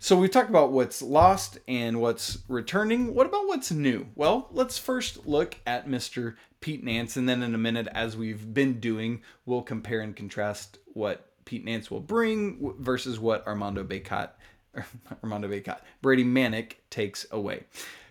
So 0.02 0.16
we've 0.16 0.32
talked 0.32 0.50
about 0.50 0.72
what's 0.72 1.02
lost 1.02 1.58
and 1.68 2.00
what's 2.00 2.38
returning. 2.48 3.14
What 3.14 3.26
about 3.26 3.48
what's 3.48 3.70
new? 3.70 4.08
Well, 4.16 4.48
let's 4.52 4.78
first 4.78 5.28
look 5.28 5.58
at 5.68 5.90
Mr. 5.90 6.36
Pete 6.62 6.86
Nance, 6.86 7.18
and 7.18 7.28
then 7.28 7.44
in 7.44 7.54
a 7.54 7.58
minute, 7.58 7.90
as 7.94 8.16
we've 8.16 8.54
been 8.54 8.80
doing, 8.80 9.22
we'll 9.46 9.62
compare 9.62 10.00
and 10.00 10.16
contrast 10.16 10.78
what 10.94 11.26
Pete 11.44 11.66
Nance 11.66 11.92
will 11.92 12.00
bring 12.00 12.76
versus 12.80 13.20
what 13.20 13.46
Armando 13.46 13.84
Bacot, 13.84 14.30
Armando 15.24 15.50
Bacot, 15.50 15.80
Brady 16.02 16.24
Manek 16.24 16.76
takes 16.90 17.26
away. 17.32 17.66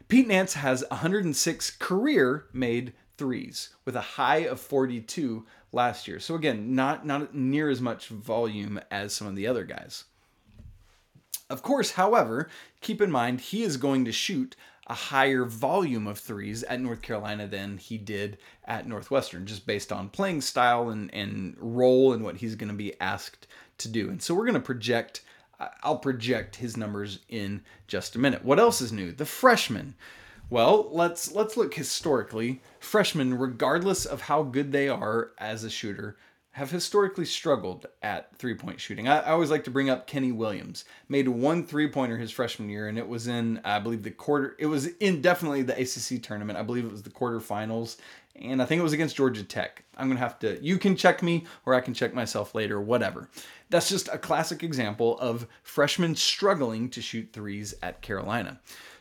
Pete 0.09 0.27
Nance 0.27 0.55
has 0.55 0.85
106 0.90 1.71
career 1.73 2.47
made 2.53 2.94
threes 3.18 3.71
with 3.85 3.94
a 3.94 4.01
high 4.01 4.38
of 4.38 4.59
42 4.59 5.44
last 5.71 6.09
year. 6.09 6.18
So 6.18 6.35
again, 6.35 6.75
not 6.75 7.05
not 7.05 7.35
near 7.35 7.68
as 7.68 7.81
much 7.81 8.09
volume 8.09 8.81
as 8.90 9.12
some 9.12 9.27
of 9.27 9.37
the 9.37 9.47
other 9.47 9.64
guys. 9.64 10.05
Of 11.51 11.62
course, 11.62 11.92
however, 11.92 12.49
keep 12.81 13.03
in 13.03 13.11
mind 13.11 13.40
he 13.40 13.62
is 13.62 13.77
going 13.77 14.05
to 14.07 14.12
shoot 14.12 14.57
a 14.87 14.94
higher 14.94 15.44
volume 15.44 16.07
of 16.07 16.18
threes 16.18 16.62
at 16.64 16.81
North 16.81 17.03
Carolina 17.03 17.47
than 17.47 17.77
he 17.77 17.99
did 17.99 18.38
at 18.64 18.88
Northwestern, 18.88 19.44
just 19.44 19.66
based 19.66 19.92
on 19.92 20.09
playing 20.09 20.40
style 20.40 20.88
and, 20.88 21.12
and 21.14 21.55
role 21.59 22.14
and 22.14 22.25
what 22.25 22.38
he's 22.38 22.55
going 22.55 22.71
to 22.71 22.75
be 22.75 22.99
asked 22.99 23.47
to 23.79 23.88
do. 23.88 24.09
And 24.09 24.23
so 24.23 24.35
we're 24.35 24.47
going 24.47 24.55
to 24.55 24.61
project 24.61 25.21
I'll 25.83 25.99
project 25.99 26.57
his 26.57 26.77
numbers 26.77 27.21
in 27.29 27.62
just 27.87 28.14
a 28.14 28.18
minute. 28.18 28.44
What 28.44 28.61
else 28.61 28.81
is 28.81 28.92
new? 28.92 29.12
The 29.12 29.27
freshmen. 29.27 29.94
Well, 30.51 30.88
let's 30.90 31.33
let's 31.33 31.57
look 31.57 31.75
historically. 31.75 32.62
Freshmen, 32.81 33.38
regardless 33.38 34.07
of 34.07 34.23
how 34.23 34.44
good 34.44 34.73
they 34.73 34.88
are 34.88 35.33
as 35.38 35.64
a 35.64 35.71
shooter, 35.71 36.16
have 36.53 36.71
historically 36.71 37.25
struggled 37.25 37.87
at 38.03 38.37
three 38.37 38.55
point 38.55 38.81
shooting. 38.81 39.09
I, 39.09 39.21
I, 39.21 39.31
always 39.31 39.51
like 39.51 39.64
to 39.64 39.71
bring 39.71 39.90
up 39.90 40.07
Kenny 40.07 40.33
Williams. 40.33 40.85
Made 41.09 41.29
one 41.29 41.64
three 41.64 41.88
pointer 41.88 42.16
his 42.16 42.31
freshman 42.31 42.68
year, 42.68 42.88
and 42.88 42.99
it 42.99 43.07
was 43.07 43.29
in, 43.29 43.61
I 43.64 43.79
believe, 43.79 44.03
the 44.03 44.11
quarter, 44.11 44.57
it 44.59 44.66
was 44.66 44.87
in 44.87 45.21
definitely 45.21 45.62
the 45.62 45.79
ACC 45.79 46.23
tournament. 46.23 46.59
I 46.59 46.62
believe 46.62 46.85
it 46.85 46.90
was 46.90 47.03
the 47.03 47.11
quarterfinals, 47.11 47.99
and 48.35 48.61
I 48.61 48.64
think 48.64 48.81
it 48.81 48.83
was 48.83 48.92
against 48.92 49.16
Georgia 49.16 49.44
Tech. 49.44 49.85
I'm 49.97 50.09
going 50.09 50.16
to 50.16 50.23
have 50.23 50.38
to, 50.40 50.59
you 50.61 50.79
can 50.79 50.97
check 50.97 51.23
me, 51.23 51.47
or 51.64 51.75
I 51.75 51.81
can 51.81 51.94
check 51.94 52.14
myself 52.14 52.55
later, 52.55 52.81
whatever. 52.81 53.29
That's 53.71 53.89
just 53.89 54.09
a 54.09 54.19
classic 54.19 54.63
example 54.63 55.19
of 55.19 55.47
freshmen 55.63 56.17
struggling 56.17 56.89
to 56.91 57.03
shoot 57.03 57.31
threes 57.33 57.75
at 57.83 58.03
Carolina. 58.03 58.61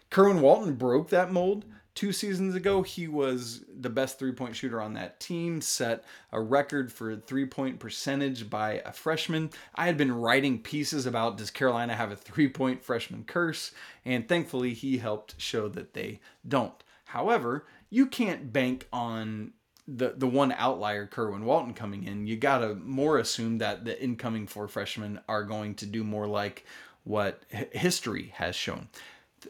Kerwin 0.10 0.42
Walton 0.42 0.76
broke 0.76 1.10
that 1.10 1.32
mold 1.32 1.66
two 1.98 2.14
seasons 2.14 2.54
ago. 2.54 2.84
He 2.84 3.08
was 3.08 3.66
the 3.68 3.90
best 3.90 4.20
three 4.20 4.32
point 4.32 4.56
shooter 4.56 4.80
on 4.82 4.94
that 4.94 5.20
team, 5.20 5.62
set 5.62 6.04
a 6.32 6.40
record 6.40 6.92
for 6.92 7.16
three 7.16 7.46
point 7.46 7.80
percentage 7.80 8.50
by 8.50 8.84
a 8.86 8.92
freshman. 8.92 9.50
I 9.74 9.88
had 9.88 9.98
been 9.98 10.12
writing 10.12 10.62
pieces 10.62 11.06
about 11.06 11.38
does 11.38 11.50
Carolina 11.50 11.96
have 11.96 12.12
a 12.12 12.16
three 12.16 12.50
point 12.50 12.84
freshman 12.84 13.24
curse, 13.24 13.72
and 14.06 14.30
thankfully 14.30 14.74
he 14.74 15.00
helped 15.00 15.42
show 15.42 15.68
that 15.70 15.94
they 15.94 16.20
don't. 16.48 16.84
However, 17.06 17.66
you 17.90 18.06
can't 18.06 18.54
bank 18.54 18.88
on 18.94 19.54
the 19.88 20.14
the 20.18 20.28
one 20.28 20.52
outlier, 20.52 21.08
Kerwin 21.08 21.46
Walton, 21.46 21.74
coming 21.74 22.04
in, 22.04 22.28
you 22.28 22.36
gotta 22.36 22.76
more 22.76 23.18
assume 23.18 23.60
that 23.60 23.86
the 23.86 24.02
incoming 24.02 24.48
four 24.48 24.68
freshmen 24.68 25.20
are 25.30 25.44
going 25.44 25.76
to 25.76 25.86
do 25.86 26.04
more 26.04 26.28
like 26.28 26.66
what 27.04 27.44
history 27.72 28.34
has 28.36 28.56
shown. 28.56 28.90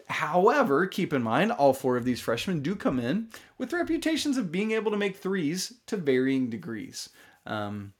However, 0.08 0.86
keep 0.86 1.13
in 1.13 1.23
mind, 1.23 1.52
all 1.52 1.73
four 1.73 1.97
of 1.97 2.06
these 2.06 2.19
freshmen 2.19 2.62
do 2.62 2.76
come 2.76 3.00
in 3.00 3.30
with 3.58 3.73
reputations 3.73 4.38
of 4.38 4.52
being 4.52 4.71
able 4.71 4.91
to 4.91 4.97
make 4.97 5.17
threes 5.17 5.73
to 5.88 5.97
varying 5.97 6.50
degrees. 6.50 7.10
Um, 7.45 7.93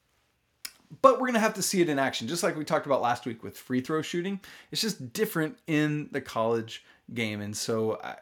but 1.02 1.14
we're 1.14 1.28
going 1.28 1.34
to 1.34 1.40
have 1.40 1.56
to 1.56 1.64
see 1.64 1.82
it 1.82 1.90
in 1.90 1.98
action, 1.98 2.28
just 2.28 2.44
like 2.44 2.56
we 2.56 2.66
talked 2.66 2.86
about 2.86 3.02
last 3.02 3.26
week 3.26 3.44
with 3.44 3.58
free 3.58 3.82
throw 3.82 4.02
shooting. 4.02 4.40
It's 4.72 4.82
just 4.82 5.12
different 5.14 5.58
in 5.66 6.10
the 6.12 6.22
college 6.22 6.86
game. 7.14 7.42
And 7.42 7.56
so 7.56 8.00
I, 8.04 8.16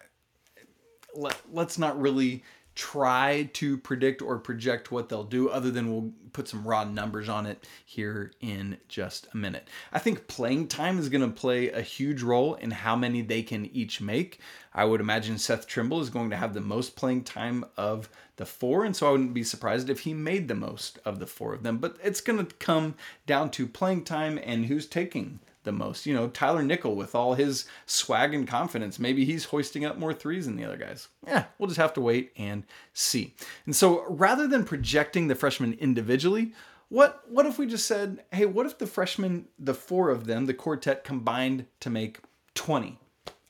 let, 1.15 1.39
let's 1.51 1.77
not 1.77 1.99
really 1.99 2.43
try 2.75 3.49
to 3.53 3.77
predict 3.77 4.21
or 4.21 4.37
project 4.37 4.91
what 4.91 5.07
they'll 5.07 5.23
do 5.23 5.49
other 5.49 5.71
than 5.71 5.89
we'll 5.89 6.11
put 6.33 6.49
some 6.49 6.67
raw 6.67 6.83
numbers 6.83 7.29
on 7.29 7.45
it 7.45 7.65
here 7.85 8.31
in 8.41 8.77
just 8.89 9.27
a 9.33 9.37
minute. 9.37 9.69
I 9.93 9.99
think 9.99 10.27
playing 10.27 10.67
time 10.67 10.99
is 10.99 11.07
going 11.07 11.21
to 11.21 11.39
play 11.39 11.69
a 11.69 11.81
huge 11.81 12.21
role 12.21 12.55
in 12.55 12.71
how 12.71 12.97
many 12.97 13.21
they 13.21 13.41
can 13.41 13.65
each 13.67 14.01
make. 14.01 14.41
I 14.73 14.83
would 14.83 14.99
imagine 14.99 15.37
Seth 15.37 15.65
Trimble 15.65 16.01
is 16.01 16.09
going 16.09 16.29
to 16.31 16.35
have 16.35 16.53
the 16.53 16.59
most 16.59 16.97
playing 16.97 17.23
time 17.23 17.63
of 17.77 18.09
the 18.35 18.45
four, 18.45 18.83
and 18.83 18.93
so 18.93 19.07
I 19.07 19.11
wouldn't 19.11 19.33
be 19.33 19.45
surprised 19.45 19.89
if 19.89 20.01
he 20.01 20.13
made 20.13 20.49
the 20.49 20.55
most 20.55 20.99
of 21.05 21.19
the 21.19 21.27
four 21.27 21.53
of 21.53 21.63
them. 21.63 21.77
But 21.77 21.95
it's 22.03 22.19
going 22.19 22.45
to 22.45 22.55
come 22.55 22.95
down 23.25 23.51
to 23.51 23.65
playing 23.67 24.03
time 24.03 24.37
and 24.43 24.65
who's 24.65 24.85
taking 24.85 25.39
the 25.65 25.71
most. 25.71 26.05
You 26.05 26.13
know, 26.13 26.29
Tyler 26.29 26.63
Nickel 26.63 26.95
with 26.95 27.13
all 27.13 27.33
his 27.33 27.65
swag 27.85 28.33
and 28.33 28.47
confidence, 28.47 28.99
maybe 28.99 29.25
he's 29.25 29.45
hoisting 29.45 29.83
up 29.83 29.97
more 29.97 30.13
threes 30.13 30.45
than 30.45 30.55
the 30.55 30.63
other 30.63 30.77
guys. 30.77 31.09
Yeah, 31.27 31.45
we'll 31.57 31.67
just 31.67 31.79
have 31.79 31.93
to 31.95 32.01
wait 32.01 32.31
and 32.37 32.63
see. 32.93 33.33
And 33.65 33.75
so 33.75 34.05
rather 34.07 34.47
than 34.47 34.63
projecting 34.63 35.27
the 35.27 35.35
freshmen 35.35 35.73
individually, 35.73 36.53
what 36.89 37.23
what 37.27 37.45
if 37.45 37.57
we 37.57 37.65
just 37.65 37.87
said, 37.87 38.23
hey, 38.31 38.45
what 38.45 38.65
if 38.65 38.77
the 38.77 38.87
freshmen, 38.87 39.47
the 39.59 39.73
four 39.73 40.09
of 40.09 40.27
them, 40.27 40.45
the 40.45 40.53
quartet 40.53 41.03
combined 41.03 41.65
to 41.81 41.89
make 41.89 42.19
20? 42.53 42.99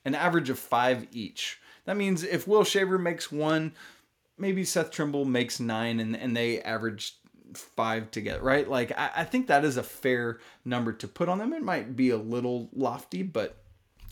An 0.04 0.14
average 0.14 0.50
of 0.50 0.58
five 0.58 1.06
each. 1.12 1.60
That 1.84 1.96
means 1.96 2.22
if 2.22 2.48
Will 2.48 2.64
Shaver 2.64 2.98
makes 2.98 3.30
one, 3.30 3.72
maybe 4.38 4.64
Seth 4.64 4.90
Trimble 4.90 5.24
makes 5.24 5.60
nine 5.60 6.00
and, 6.00 6.16
and 6.16 6.36
they 6.36 6.60
average 6.62 7.16
five 7.56 8.10
together, 8.10 8.42
right? 8.42 8.68
Like 8.68 8.92
I, 8.96 9.10
I, 9.16 9.24
think 9.24 9.46
that 9.46 9.64
is 9.64 9.76
a 9.76 9.82
fair 9.82 10.38
number 10.64 10.92
to 10.92 11.08
put 11.08 11.28
on 11.28 11.38
them. 11.38 11.52
It 11.52 11.62
might 11.62 11.96
be 11.96 12.10
a 12.10 12.16
little 12.16 12.68
lofty, 12.72 13.22
but 13.22 13.56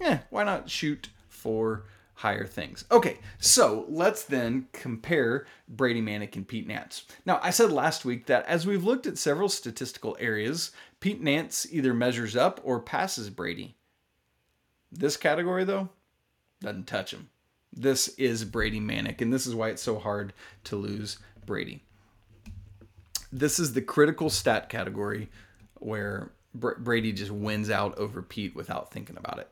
yeah, 0.00 0.20
why 0.30 0.44
not 0.44 0.70
shoot 0.70 1.08
for 1.28 1.84
higher 2.14 2.46
things. 2.46 2.84
Okay, 2.90 3.18
so 3.38 3.86
let's 3.88 4.24
then 4.24 4.68
compare 4.72 5.46
Brady 5.68 6.00
Manek 6.00 6.36
and 6.36 6.46
Pete 6.46 6.66
Nance. 6.66 7.04
Now, 7.26 7.40
I 7.42 7.50
said 7.50 7.72
last 7.72 8.04
week 8.04 8.26
that 8.26 8.46
as 8.46 8.66
we've 8.66 8.84
looked 8.84 9.06
at 9.06 9.18
several 9.18 9.48
statistical 9.48 10.16
areas, 10.20 10.70
Pete 11.00 11.20
Nance 11.20 11.66
either 11.70 11.92
measures 11.92 12.36
up 12.36 12.60
or 12.62 12.80
passes 12.80 13.30
Brady. 13.30 13.76
This 14.92 15.16
category, 15.16 15.64
though, 15.64 15.88
doesn't 16.60 16.86
touch 16.86 17.12
him. 17.12 17.28
This 17.72 18.08
is 18.16 18.44
Brady 18.44 18.80
Manek, 18.80 19.20
and 19.20 19.32
this 19.32 19.46
is 19.46 19.54
why 19.54 19.70
it's 19.70 19.82
so 19.82 19.98
hard 19.98 20.32
to 20.64 20.76
lose 20.76 21.18
Brady. 21.44 21.83
This 23.34 23.58
is 23.58 23.72
the 23.72 23.82
critical 23.82 24.30
stat 24.30 24.68
category 24.68 25.28
where 25.80 26.30
Brady 26.54 27.12
just 27.12 27.32
wins 27.32 27.68
out 27.68 27.98
over 27.98 28.22
Pete 28.22 28.54
without 28.54 28.92
thinking 28.92 29.16
about 29.16 29.40
it. 29.40 29.48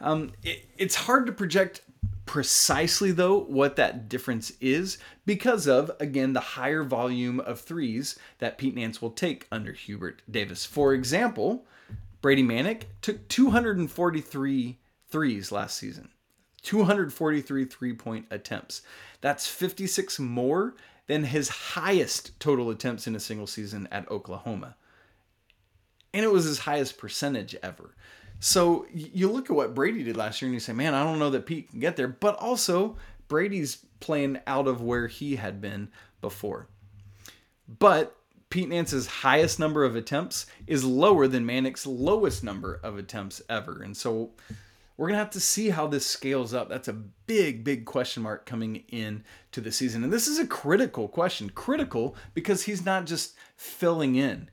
Um, 0.00 0.32
it. 0.42 0.66
It's 0.78 0.94
hard 0.94 1.26
to 1.26 1.32
project 1.32 1.82
precisely, 2.24 3.12
though, 3.12 3.40
what 3.40 3.76
that 3.76 4.08
difference 4.08 4.52
is 4.60 4.98
because 5.26 5.66
of, 5.66 5.90
again, 6.00 6.32
the 6.32 6.40
higher 6.40 6.82
volume 6.82 7.40
of 7.40 7.60
threes 7.60 8.18
that 8.38 8.56
Pete 8.56 8.74
Nance 8.74 9.02
will 9.02 9.10
take 9.10 9.46
under 9.52 9.72
Hubert 9.72 10.22
Davis. 10.30 10.64
For 10.64 10.94
example, 10.94 11.66
Brady 12.22 12.42
Manek 12.42 12.84
took 13.02 13.28
243 13.28 14.78
threes 15.08 15.52
last 15.52 15.76
season. 15.76 16.08
243 16.62 17.64
three 17.64 17.94
point 17.94 18.26
attempts. 18.30 18.82
That's 19.20 19.46
56 19.46 20.18
more 20.18 20.74
than 21.10 21.24
his 21.24 21.48
highest 21.48 22.38
total 22.38 22.70
attempts 22.70 23.08
in 23.08 23.16
a 23.16 23.20
single 23.20 23.48
season 23.48 23.88
at 23.90 24.08
Oklahoma. 24.12 24.76
And 26.14 26.24
it 26.24 26.30
was 26.30 26.44
his 26.44 26.60
highest 26.60 26.98
percentage 26.98 27.56
ever. 27.64 27.96
So 28.38 28.86
you 28.94 29.28
look 29.28 29.50
at 29.50 29.56
what 29.56 29.74
Brady 29.74 30.04
did 30.04 30.16
last 30.16 30.40
year 30.40 30.46
and 30.46 30.54
you 30.54 30.60
say, 30.60 30.72
man, 30.72 30.94
I 30.94 31.02
don't 31.02 31.18
know 31.18 31.30
that 31.30 31.46
Pete 31.46 31.68
can 31.68 31.80
get 31.80 31.96
there. 31.96 32.06
But 32.06 32.36
also, 32.36 32.96
Brady's 33.26 33.84
playing 33.98 34.38
out 34.46 34.68
of 34.68 34.82
where 34.82 35.08
he 35.08 35.34
had 35.34 35.60
been 35.60 35.88
before. 36.20 36.68
But 37.80 38.16
Pete 38.48 38.68
Nance's 38.68 39.08
highest 39.08 39.58
number 39.58 39.82
of 39.82 39.96
attempts 39.96 40.46
is 40.68 40.84
lower 40.84 41.26
than 41.26 41.44
Manek's 41.44 41.88
lowest 41.88 42.44
number 42.44 42.78
of 42.84 42.96
attempts 42.96 43.42
ever. 43.48 43.82
And 43.82 43.96
so 43.96 44.30
we're 45.00 45.06
going 45.06 45.14
to 45.16 45.24
have 45.24 45.30
to 45.30 45.40
see 45.40 45.70
how 45.70 45.86
this 45.86 46.06
scales 46.06 46.52
up. 46.52 46.68
That's 46.68 46.86
a 46.86 46.92
big, 46.92 47.64
big 47.64 47.86
question 47.86 48.22
mark 48.22 48.44
coming 48.44 48.84
in 48.90 49.24
to 49.50 49.62
the 49.62 49.72
season. 49.72 50.04
And 50.04 50.12
this 50.12 50.28
is 50.28 50.38
a 50.38 50.46
critical 50.46 51.08
question. 51.08 51.48
Critical 51.48 52.14
because 52.34 52.64
he's 52.64 52.84
not 52.84 53.06
just 53.06 53.34
filling 53.56 54.16
in. 54.16 54.50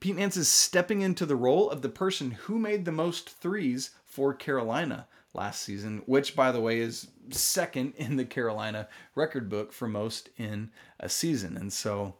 Pete 0.00 0.16
Nance 0.16 0.36
is 0.36 0.48
stepping 0.48 1.00
into 1.00 1.24
the 1.24 1.36
role 1.36 1.70
of 1.70 1.80
the 1.80 1.88
person 1.88 2.32
who 2.32 2.58
made 2.58 2.84
the 2.84 2.90
most 2.90 3.30
threes 3.30 3.90
for 4.04 4.34
Carolina 4.34 5.06
last 5.32 5.62
season, 5.62 6.02
which, 6.06 6.34
by 6.34 6.50
the 6.50 6.60
way, 6.60 6.80
is 6.80 7.06
second 7.30 7.94
in 7.96 8.16
the 8.16 8.24
Carolina 8.24 8.88
record 9.14 9.48
book 9.48 9.72
for 9.72 9.86
most 9.86 10.28
in 10.38 10.72
a 10.98 11.08
season. 11.08 11.56
And 11.56 11.72
so, 11.72 12.16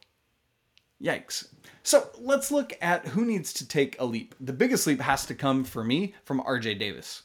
yikes. 1.02 1.48
So 1.82 2.08
let's 2.20 2.52
look 2.52 2.72
at 2.80 3.08
who 3.08 3.24
needs 3.24 3.52
to 3.54 3.66
take 3.66 4.00
a 4.00 4.04
leap. 4.04 4.36
The 4.38 4.52
biggest 4.52 4.86
leap 4.86 5.00
has 5.00 5.26
to 5.26 5.34
come 5.34 5.64
for 5.64 5.82
me 5.82 6.14
from 6.24 6.40
RJ 6.42 6.78
Davis. 6.78 7.24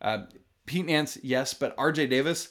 Uh, 0.00 0.24
Pete 0.66 0.86
Nance, 0.86 1.18
yes, 1.22 1.54
but 1.54 1.76
RJ 1.76 2.10
Davis, 2.10 2.48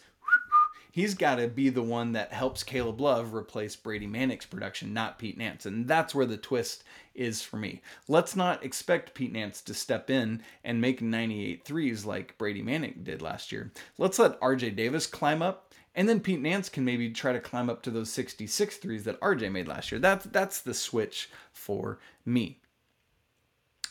he's 0.92 1.14
got 1.14 1.36
to 1.36 1.48
be 1.50 1.70
the 1.70 1.84
one 1.84 2.14
that 2.14 2.32
helps 2.32 2.64
Caleb 2.64 3.02
Love 3.02 3.34
replace 3.34 3.76
Brady 3.76 4.08
Manek's 4.08 4.46
production, 4.46 4.94
not 4.94 5.20
Pete 5.20 5.38
Nance. 5.38 5.66
And 5.66 5.88
that's 5.88 6.16
where 6.16 6.26
the 6.26 6.38
twist 6.38 6.86
is 7.14 7.42
for 7.42 7.58
me. 7.58 7.82
Let's 8.08 8.36
not 8.36 8.64
expect 8.64 9.14
Pete 9.14 9.34
Nance 9.34 9.62
to 9.64 9.74
step 9.74 10.10
in 10.10 10.42
and 10.64 10.80
make 10.80 11.02
98 11.02 11.66
threes 11.66 12.06
like 12.06 12.38
Brady 12.38 12.64
Manek 12.64 13.04
did 13.04 13.22
last 13.22 13.52
year. 13.52 13.74
Let's 13.98 14.20
let 14.20 14.40
RJ 14.40 14.78
Davis 14.78 15.06
climb 15.06 15.42
up. 15.42 15.74
And 15.96 16.10
then 16.10 16.20
Pete 16.20 16.42
Nance 16.42 16.70
can 16.70 16.84
maybe 16.84 17.10
try 17.10 17.34
to 17.34 17.40
climb 17.40 17.70
up 17.70 17.82
to 17.84 17.92
those 17.92 18.10
66 18.12 18.78
threes 18.78 19.04
that 19.06 19.20
RJ 19.20 19.52
made 19.52 19.68
last 19.68 19.92
year. 19.92 20.00
That's 20.00 20.26
that's 20.26 20.62
the 20.62 20.74
switch 20.74 21.30
for 21.54 22.00
me. 22.26 22.60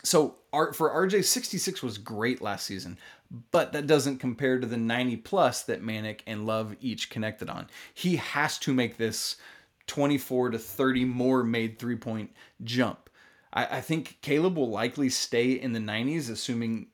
So 0.03 0.37
for 0.53 0.91
RJ, 0.91 1.25
66 1.25 1.83
was 1.83 1.97
great 1.97 2.43
last 2.43 2.67
season, 2.67 2.99
but 3.51 3.73
that 3.73 3.87
doesn't 3.87 4.19
compare 4.19 4.59
to 4.59 4.67
the 4.67 4.77
90 4.77 5.17
plus 5.19 5.63
that 5.63 5.83
Manek 5.83 6.21
and 6.27 6.47
Love 6.47 6.77
each 6.81 7.11
connected 7.11 7.49
on. 7.49 7.69
He 7.93 8.17
has 8.17 8.59
to 8.61 8.75
make 8.75 8.97
this 8.97 9.37
24 9.87 10.51
to 10.51 10.59
30 10.59 11.05
more 11.05 11.43
made 11.43 11.79
three 11.79 11.97
point 11.97 12.31
jump. 12.63 13.11
I, 13.53 13.79
I 13.79 13.81
think 13.81 14.19
Caleb 14.23 14.57
will 14.57 14.71
likely 14.71 15.09
stay 15.09 15.53
in 15.53 15.73
the 15.73 15.81
90s, 15.81 16.31
assuming 16.31 16.89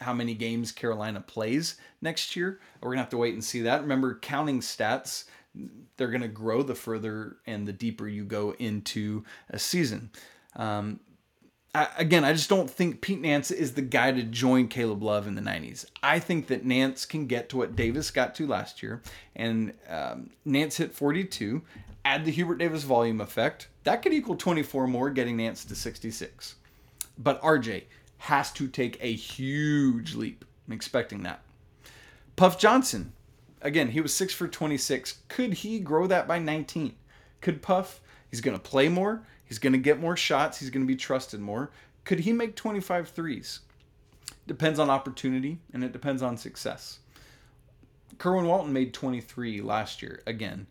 how 0.00 0.14
many 0.14 0.34
games 0.34 0.72
Carolina 0.72 1.20
plays 1.20 1.76
next 2.00 2.36
year. 2.36 2.60
We're 2.80 2.90
going 2.90 2.98
to 2.98 3.02
have 3.02 3.10
to 3.10 3.16
wait 3.16 3.34
and 3.34 3.42
see 3.42 3.62
that. 3.62 3.82
Remember, 3.82 4.18
counting 4.18 4.60
stats, 4.60 5.24
they're 5.96 6.08
going 6.08 6.22
to 6.22 6.28
grow 6.28 6.62
the 6.62 6.74
further 6.74 7.36
and 7.46 7.66
the 7.66 7.72
deeper 7.72 8.06
you 8.06 8.24
go 8.24 8.54
into 8.58 9.24
a 9.50 9.58
season. 9.58 10.10
Um, 10.54 11.00
Again, 11.74 12.24
I 12.24 12.32
just 12.32 12.48
don't 12.48 12.70
think 12.70 13.00
Pete 13.00 13.20
Nance 13.20 13.50
is 13.50 13.74
the 13.74 13.82
guy 13.82 14.10
to 14.10 14.22
join 14.22 14.68
Caleb 14.68 15.02
Love 15.02 15.26
in 15.26 15.34
the 15.34 15.42
90s. 15.42 15.84
I 16.02 16.18
think 16.18 16.46
that 16.48 16.64
Nance 16.64 17.04
can 17.04 17.26
get 17.26 17.50
to 17.50 17.58
what 17.58 17.76
Davis 17.76 18.10
got 18.10 18.34
to 18.36 18.46
last 18.46 18.82
year, 18.82 19.02
and 19.36 19.74
um, 19.88 20.30
Nance 20.44 20.78
hit 20.78 20.94
42. 20.94 21.62
Add 22.04 22.24
the 22.24 22.30
Hubert 22.30 22.56
Davis 22.56 22.84
volume 22.84 23.20
effect, 23.20 23.68
that 23.88 24.02
could 24.02 24.12
equal 24.12 24.36
24 24.36 24.86
more, 24.86 25.08
getting 25.08 25.38
Nance 25.38 25.64
to 25.64 25.74
66. 25.74 26.56
But 27.16 27.40
RJ 27.40 27.84
has 28.18 28.52
to 28.52 28.68
take 28.68 28.98
a 29.00 29.12
huge 29.12 30.14
leap. 30.14 30.44
I'm 30.66 30.74
expecting 30.74 31.22
that. 31.22 31.40
Puff 32.36 32.58
Johnson, 32.58 33.14
again, 33.62 33.88
he 33.88 34.02
was 34.02 34.12
6 34.12 34.34
for 34.34 34.46
26. 34.46 35.20
Could 35.28 35.54
he 35.54 35.80
grow 35.80 36.06
that 36.06 36.28
by 36.28 36.38
19? 36.38 36.96
Could 37.40 37.62
Puff? 37.62 38.00
He's 38.30 38.42
going 38.42 38.56
to 38.56 38.62
play 38.62 38.90
more. 38.90 39.22
He's 39.48 39.58
going 39.58 39.72
to 39.72 39.78
get 39.78 39.98
more 39.98 40.16
shots. 40.16 40.60
He's 40.60 40.70
going 40.70 40.84
to 40.84 40.86
be 40.86 40.96
trusted 40.96 41.40
more. 41.40 41.70
Could 42.04 42.20
he 42.20 42.32
make 42.32 42.54
25 42.54 43.08
threes? 43.08 43.60
Depends 44.46 44.78
on 44.78 44.90
opportunity 44.90 45.58
and 45.72 45.82
it 45.82 45.92
depends 45.92 46.22
on 46.22 46.36
success. 46.36 47.00
Kerwin 48.18 48.46
Walton 48.46 48.72
made 48.72 48.92
23 48.92 49.60
last 49.60 50.02
year. 50.02 50.22
Again, 50.26 50.66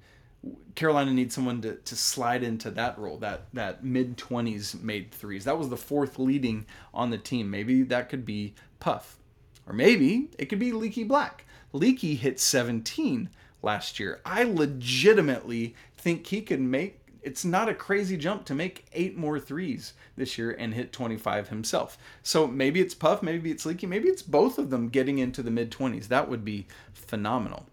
Carolina 0.76 1.12
needs 1.12 1.34
someone 1.34 1.62
to, 1.62 1.76
to 1.76 1.96
slide 1.96 2.44
into 2.44 2.70
that 2.72 2.98
role, 2.98 3.18
that 3.18 3.46
that 3.54 3.84
mid 3.84 4.18
20s 4.18 4.82
made 4.82 5.12
threes. 5.12 5.46
That 5.46 5.58
was 5.58 5.70
the 5.70 5.78
fourth 5.78 6.20
leading 6.20 6.66
on 6.94 7.10
the 7.10 7.18
team. 7.18 7.50
Maybe 7.50 7.84
that 7.84 8.10
could 8.10 8.26
be 8.26 8.54
Puff. 8.80 9.18
Or 9.66 9.74
maybe 9.74 10.30
it 10.38 10.46
could 10.46 10.60
be 10.60 10.72
Leaky 10.72 11.04
Black. 11.04 11.46
Leaky 11.74 12.16
hit 12.16 12.40
17 12.40 13.30
last 13.62 14.00
year. 14.00 14.22
I 14.26 14.44
legitimately 14.44 15.76
think 15.98 16.28
he 16.28 16.42
could 16.42 16.62
make 16.62 16.97
it's 17.28 17.44
not 17.44 17.68
a 17.68 17.74
crazy 17.74 18.16
jump 18.16 18.46
to 18.46 18.56
make 18.56 18.86
eight 18.94 19.18
more 19.18 19.38
threes 19.38 19.92
this 20.16 20.38
year 20.38 20.52
and 20.52 20.74
hit 20.74 20.94
25 20.94 21.50
himself. 21.50 21.98
So 22.24 22.48
maybe 22.48 22.80
it's 22.80 22.96
Puff, 22.96 23.22
maybe 23.22 23.52
it's 23.52 23.66
Leaky, 23.66 23.86
maybe 23.86 24.08
it's 24.08 24.22
both 24.22 24.58
of 24.58 24.70
them 24.70 24.88
getting 24.88 25.18
into 25.18 25.44
the 25.44 25.52
mid 25.52 25.70
20s. 25.70 26.08
That 26.08 26.30
would 26.30 26.46
be 26.46 26.68
phenomenal. 26.94 27.66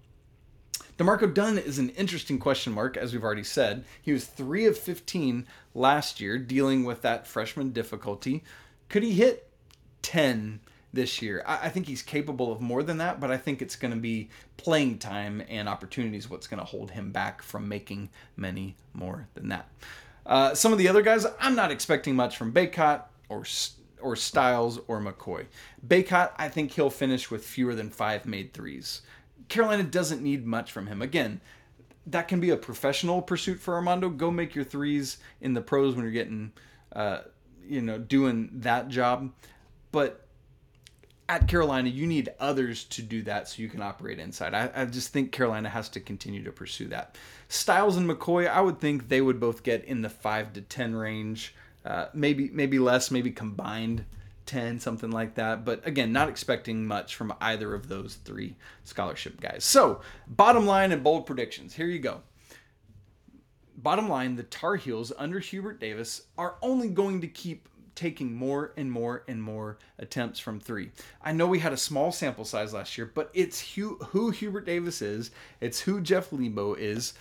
D'Marco 0.96 1.28
Dunn 1.28 1.56
is 1.56 1.78
an 1.78 1.90
interesting 1.90 2.40
question 2.40 2.72
mark, 2.72 2.96
as 2.96 3.12
we've 3.12 3.22
already 3.22 3.44
said. 3.44 3.84
He 4.02 4.12
was 4.12 4.26
3 4.26 4.66
of 4.66 4.76
15 4.76 5.46
last 5.72 6.20
year, 6.20 6.36
dealing 6.36 6.82
with 6.82 7.02
that 7.02 7.26
freshman 7.26 7.70
difficulty. 7.70 8.42
Could 8.88 9.04
he 9.04 9.12
hit 9.12 9.48
10 10.02 10.58
this 10.94 11.20
year. 11.20 11.42
I, 11.46 11.66
I 11.66 11.68
think 11.68 11.86
he's 11.86 12.02
capable 12.02 12.52
of 12.52 12.60
more 12.60 12.82
than 12.82 12.98
that, 12.98 13.20
but 13.20 13.30
I 13.30 13.36
think 13.36 13.60
it's 13.60 13.76
going 13.76 13.92
to 13.92 14.00
be 14.00 14.28
playing 14.56 14.98
time 14.98 15.42
and 15.48 15.68
opportunities 15.68 16.30
what's 16.30 16.46
going 16.46 16.60
to 16.60 16.64
hold 16.64 16.90
him 16.90 17.12
back 17.12 17.42
from 17.42 17.68
making 17.68 18.10
many 18.36 18.76
more 18.92 19.26
than 19.34 19.48
that. 19.48 19.68
Uh, 20.26 20.54
some 20.54 20.72
of 20.72 20.78
the 20.78 20.88
other 20.88 21.02
guys, 21.02 21.26
I'm 21.40 21.54
not 21.54 21.70
expecting 21.70 22.16
much 22.16 22.36
from 22.36 22.52
Bacot 22.52 23.02
or 23.28 23.44
or 24.00 24.16
Styles 24.16 24.78
or 24.86 25.00
McCoy. 25.00 25.46
Bacot, 25.86 26.32
I 26.36 26.48
think 26.50 26.72
he'll 26.72 26.90
finish 26.90 27.30
with 27.30 27.44
fewer 27.44 27.74
than 27.74 27.88
five 27.88 28.26
made 28.26 28.52
threes. 28.52 29.00
Carolina 29.48 29.82
doesn't 29.82 30.22
need 30.22 30.46
much 30.46 30.72
from 30.72 30.86
him. 30.86 31.00
Again, 31.00 31.40
that 32.06 32.28
can 32.28 32.38
be 32.38 32.50
a 32.50 32.56
professional 32.56 33.22
pursuit 33.22 33.60
for 33.60 33.74
Armando. 33.74 34.10
Go 34.10 34.30
make 34.30 34.54
your 34.54 34.64
threes 34.64 35.18
in 35.40 35.54
the 35.54 35.62
pros 35.62 35.94
when 35.94 36.04
you're 36.04 36.12
getting, 36.12 36.52
uh, 36.92 37.20
you 37.66 37.80
know, 37.80 37.98
doing 37.98 38.50
that 38.52 38.88
job. 38.88 39.32
But 39.90 40.23
at 41.28 41.48
Carolina, 41.48 41.88
you 41.88 42.06
need 42.06 42.30
others 42.38 42.84
to 42.84 43.02
do 43.02 43.22
that 43.22 43.48
so 43.48 43.62
you 43.62 43.68
can 43.68 43.82
operate 43.82 44.18
inside. 44.18 44.54
I, 44.54 44.70
I, 44.74 44.84
just 44.84 45.12
think 45.12 45.32
Carolina 45.32 45.68
has 45.70 45.88
to 45.90 46.00
continue 46.00 46.44
to 46.44 46.52
pursue 46.52 46.88
that. 46.88 47.16
Styles 47.48 47.96
and 47.96 48.08
McCoy, 48.08 48.48
I 48.48 48.60
would 48.60 48.78
think 48.80 49.08
they 49.08 49.20
would 49.20 49.40
both 49.40 49.62
get 49.62 49.84
in 49.84 50.02
the 50.02 50.10
five 50.10 50.52
to 50.52 50.60
ten 50.60 50.94
range, 50.94 51.54
uh, 51.84 52.06
maybe 52.12 52.50
maybe 52.52 52.78
less, 52.78 53.10
maybe 53.10 53.30
combined 53.30 54.04
ten, 54.44 54.78
something 54.78 55.10
like 55.10 55.34
that. 55.36 55.64
But 55.64 55.86
again, 55.86 56.12
not 56.12 56.28
expecting 56.28 56.86
much 56.86 57.14
from 57.14 57.32
either 57.40 57.74
of 57.74 57.88
those 57.88 58.16
three 58.16 58.56
scholarship 58.84 59.40
guys. 59.40 59.64
So, 59.64 60.02
bottom 60.26 60.66
line 60.66 60.92
and 60.92 61.02
bold 61.02 61.26
predictions. 61.26 61.74
Here 61.74 61.86
you 61.86 62.00
go. 62.00 62.20
Bottom 63.76 64.08
line, 64.08 64.36
the 64.36 64.44
Tar 64.44 64.76
Heels 64.76 65.12
under 65.16 65.40
Hubert 65.40 65.80
Davis 65.80 66.22
are 66.38 66.56
only 66.62 66.88
going 66.88 67.20
to 67.22 67.26
keep 67.26 67.68
taking 67.94 68.34
more 68.34 68.72
and 68.76 68.90
more 68.90 69.24
and 69.28 69.42
more 69.42 69.78
attempts 69.98 70.38
from 70.40 70.60
three. 70.60 70.90
I 71.22 71.32
know 71.32 71.46
we 71.46 71.58
had 71.58 71.72
a 71.72 71.76
small 71.76 72.12
sample 72.12 72.44
size 72.44 72.72
last 72.72 72.96
year, 72.98 73.10
but 73.14 73.30
it's 73.34 73.74
who, 73.74 73.96
who 73.96 74.30
Hubert 74.30 74.66
Davis 74.66 75.02
is, 75.02 75.30
it's 75.60 75.80
who 75.80 76.00
Jeff 76.00 76.32
Lebo 76.32 76.74
is. 76.74 77.14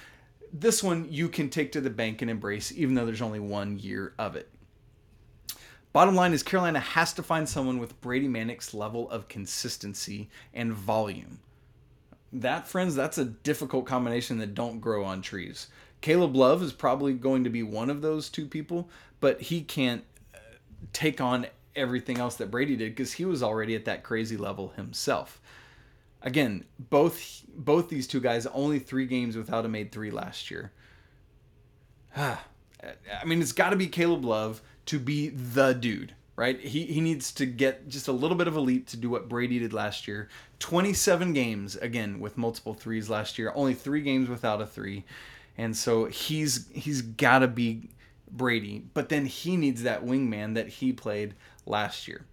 This 0.52 0.84
one 0.84 1.08
you 1.10 1.30
can 1.30 1.50
take 1.50 1.72
to 1.72 1.82
the 1.82 1.90
bank 1.90 2.22
and 2.22 2.30
embrace, 2.30 2.72
even 2.72 2.96
though 2.96 3.06
there's 3.06 3.22
only 3.22 3.40
one 3.40 3.80
year 3.80 4.14
of 4.20 4.36
it. 4.36 4.50
Bottom 5.94 6.16
line 6.16 6.34
is 6.34 6.42
Carolina 6.42 6.80
has 6.80 7.14
to 7.14 7.24
find 7.24 7.48
someone 7.48 7.78
with 7.78 8.02
Brady 8.02 8.28
Manek's 8.28 8.74
level 8.74 9.10
of 9.12 9.28
consistency 9.28 10.30
and 10.52 10.74
volume. 10.74 11.40
That, 12.32 12.68
friends, 12.68 12.96
that's 12.96 13.20
a 13.20 13.26
difficult 13.26 13.86
combination 13.86 14.40
that 14.40 14.56
don't 14.56 14.80
grow 14.80 15.04
on 15.04 15.22
trees. 15.22 15.68
Caleb 16.02 16.36
Love 16.36 16.64
is 16.64 16.74
probably 16.74 17.14
going 17.14 17.44
to 17.44 17.50
be 17.52 17.62
one 17.62 17.92
of 17.92 18.02
those 18.02 18.28
two 18.28 18.48
people, 18.48 18.90
but 19.20 19.40
he 19.40 19.62
can't 19.62 20.04
take 20.92 21.22
on 21.22 21.48
everything 21.76 22.20
else 22.20 22.36
that 22.36 22.52
Brady 22.52 22.76
did 22.76 22.96
because 22.96 23.14
he 23.14 23.26
was 23.26 23.42
already 23.42 23.76
at 23.76 23.86
that 23.86 24.04
crazy 24.04 24.38
level 24.38 24.70
himself. 24.76 25.42
Again, 26.22 26.66
both 26.78 27.44
both 27.56 27.90
these 27.90 28.08
two 28.08 28.22
guys 28.22 28.46
only 28.48 28.80
three 28.80 29.06
games 29.06 29.36
without 29.36 29.66
a 29.66 29.70
made 29.70 29.92
three 29.92 30.12
last 30.12 30.50
year. 30.50 30.72
I 32.18 32.38
mean, 33.26 33.42
it's 33.42 33.52
got 33.52 33.70
to 33.70 33.76
be 33.76 33.88
Caleb 33.88 34.26
Love 34.26 34.62
to 34.88 35.00
be 35.00 35.30
the 35.30 35.74
dude, 35.74 36.14
right? 36.36 36.60
He, 36.60 36.86
he 36.86 37.00
needs 37.00 37.32
to 37.34 37.46
get 37.46 37.88
just 37.88 38.08
a 38.08 38.12
little 38.12 38.36
bit 38.36 38.48
of 38.48 38.58
a 38.58 38.60
leap 38.60 38.88
to 38.88 38.98
do 38.98 39.10
what 39.10 39.30
Brady 39.30 39.60
did 39.60 39.74
last 39.74 40.08
year. 40.08 40.28
27 40.60 41.34
games, 41.34 41.76
again, 41.78 42.20
with 42.20 42.38
multiple 42.38 42.74
threes 42.74 43.10
last 43.10 43.38
year, 43.38 43.52
only 43.56 43.74
three 43.74 44.02
games 44.02 44.28
without 44.28 44.62
a 44.62 44.66
three. 44.66 45.06
And 45.58 45.76
so 45.76 46.06
he's 46.06 46.68
he's 46.72 47.02
got 47.02 47.40
to 47.40 47.48
be 47.48 47.90
Brady, 48.34 48.84
but 48.94 49.10
then 49.10 49.26
he 49.26 49.56
needs 49.56 49.84
that 49.84 50.06
wingman 50.06 50.56
that 50.56 50.68
he 50.68 50.92
played 50.92 51.36
last 51.66 52.08
year. 52.08 52.26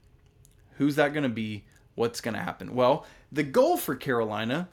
Who's 0.79 0.97
that 0.97 1.13
going 1.13 1.25
to 1.25 1.29
be? 1.29 1.65
What's 1.95 2.21
going 2.21 2.35
to 2.35 2.41
happen? 2.41 2.75
Well, 2.75 3.07
the 3.31 3.43
goal 3.43 3.77
for 3.77 3.95
Carolina 3.95 4.69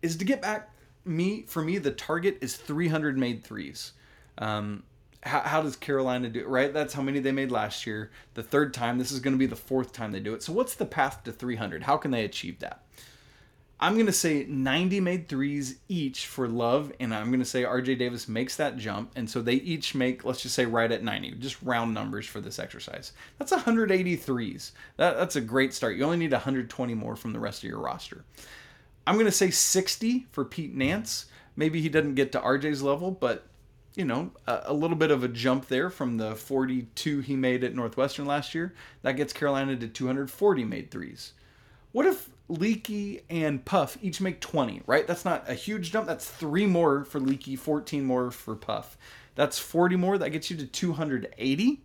is 0.00 0.16
to 0.18 0.24
get 0.24 0.40
back 0.40 0.70
me 1.04 1.44
for 1.46 1.62
me 1.62 1.78
the 1.78 1.90
target 1.90 2.38
is 2.40 2.56
300 2.56 3.18
made 3.18 3.44
threes. 3.44 3.92
Um, 4.38 4.84
how, 5.22 5.40
how 5.40 5.62
does 5.62 5.76
Carolina 5.76 6.28
do 6.28 6.40
it, 6.40 6.48
right? 6.48 6.72
That's 6.72 6.92
how 6.92 7.02
many 7.02 7.18
they 7.18 7.32
made 7.32 7.50
last 7.50 7.86
year. 7.86 8.10
The 8.34 8.42
third 8.42 8.74
time, 8.74 8.98
this 8.98 9.10
is 9.10 9.20
going 9.20 9.32
to 9.32 9.38
be 9.38 9.46
the 9.46 9.56
fourth 9.56 9.92
time 9.92 10.12
they 10.12 10.20
do 10.20 10.34
it. 10.34 10.42
So, 10.42 10.52
what's 10.52 10.74
the 10.74 10.84
path 10.84 11.24
to 11.24 11.32
300? 11.32 11.84
How 11.84 11.96
can 11.96 12.10
they 12.10 12.24
achieve 12.24 12.58
that? 12.60 12.84
I'm 13.80 13.94
going 13.94 14.06
to 14.06 14.12
say 14.12 14.46
90 14.48 15.00
made 15.00 15.28
threes 15.28 15.78
each 15.88 16.26
for 16.26 16.46
Love, 16.48 16.92
and 17.00 17.12
I'm 17.12 17.28
going 17.28 17.40
to 17.40 17.44
say 17.44 17.64
RJ 17.64 17.98
Davis 17.98 18.28
makes 18.28 18.56
that 18.56 18.76
jump. 18.76 19.10
And 19.16 19.28
so 19.28 19.42
they 19.42 19.54
each 19.54 19.94
make, 19.94 20.24
let's 20.24 20.42
just 20.42 20.54
say, 20.54 20.64
right 20.64 20.90
at 20.90 21.02
90, 21.02 21.32
just 21.32 21.60
round 21.62 21.92
numbers 21.92 22.26
for 22.26 22.40
this 22.40 22.58
exercise. 22.58 23.12
That's 23.38 23.50
180 23.50 24.16
threes. 24.16 24.72
That, 24.96 25.16
that's 25.16 25.36
a 25.36 25.40
great 25.40 25.74
start. 25.74 25.96
You 25.96 26.04
only 26.04 26.18
need 26.18 26.32
120 26.32 26.94
more 26.94 27.16
from 27.16 27.32
the 27.32 27.40
rest 27.40 27.64
of 27.64 27.68
your 27.68 27.80
roster. 27.80 28.24
I'm 29.06 29.16
going 29.16 29.26
to 29.26 29.32
say 29.32 29.50
60 29.50 30.26
for 30.30 30.44
Pete 30.44 30.74
Nance. 30.74 31.26
Maybe 31.56 31.80
he 31.80 31.88
doesn't 31.88 32.14
get 32.14 32.32
to 32.32 32.40
RJ's 32.40 32.82
level, 32.82 33.10
but 33.10 33.46
you 33.96 34.04
know, 34.04 34.32
a, 34.46 34.62
a, 34.66 34.72
little 34.72 34.96
bit 34.96 35.10
of 35.10 35.22
a 35.22 35.28
jump 35.28 35.68
there 35.68 35.88
from 35.88 36.16
the 36.16 36.34
42 36.34 37.20
he 37.20 37.36
made 37.36 37.62
at 37.62 37.74
Northwestern 37.74 38.26
last 38.26 38.54
year. 38.54 38.74
That 39.02 39.12
gets 39.12 39.32
Carolina 39.32 39.76
to 39.76 39.86
240 39.86 40.64
made 40.64 40.90
threes. 40.90 41.32
What 41.92 42.06
if 42.06 42.28
Leaky 42.48 43.22
and 43.30 43.64
Puff 43.64 43.96
each 44.02 44.20
make 44.20 44.40
20, 44.40 44.82
right? 44.86 45.06
That's 45.06 45.24
not 45.24 45.48
a 45.48 45.54
huge 45.54 45.92
jump. 45.92 46.06
That's 46.06 46.28
three 46.28 46.66
more 46.66 47.04
for 47.04 47.18
Leaky, 47.18 47.56
14 47.56 48.04
more 48.04 48.30
for 48.30 48.54
Puff. 48.54 48.98
That's 49.34 49.58
40 49.58 49.96
more. 49.96 50.18
That 50.18 50.30
gets 50.30 50.50
you 50.50 50.56
to 50.58 50.66
280. 50.66 51.80